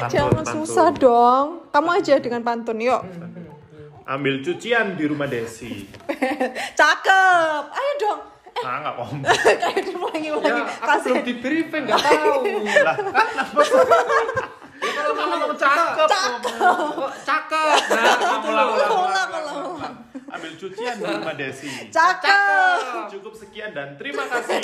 pantun, 0.00 0.10
jangan 0.10 0.42
pantun. 0.42 0.54
susah 0.64 0.88
dong 0.96 1.46
kamu 1.70 1.88
aja 2.00 2.14
dengan 2.18 2.42
pantun 2.42 2.80
yuk 2.80 3.04
ambil 4.08 4.40
cucian 4.40 4.96
di 4.96 5.04
rumah 5.04 5.28
Desi 5.28 5.84
cakep 6.78 7.62
ayo 7.70 7.92
dong 8.02 8.22
Nah, 8.58 8.82
nggak 8.82 8.98
om. 8.98 9.22
Kayak 9.22 9.86
diulangi 9.86 10.34
ya, 10.34 10.36
lagi. 10.42 10.50
Ya, 10.50 10.66
Kasih. 10.82 11.14
belum 11.14 11.22
di 11.22 11.34
briefing, 11.38 11.86
nggak 11.86 12.02
tahu. 12.02 12.42
Lah, 12.66 12.98
ya, 14.82 14.82
kalau 14.82 15.14
ngomong 15.14 15.54
cakep, 15.54 16.10
cakep, 16.10 16.42
cakep. 17.22 17.78
Nah 17.94 18.18
ambil 20.28 20.52
cucian 20.60 20.96
di 21.00 21.04
rumah 21.04 21.34
Desi. 21.34 21.88
Cakep. 21.88 23.12
Cukup 23.16 23.34
sekian 23.36 23.72
dan 23.72 23.96
terima 23.96 24.28
kasih. 24.28 24.62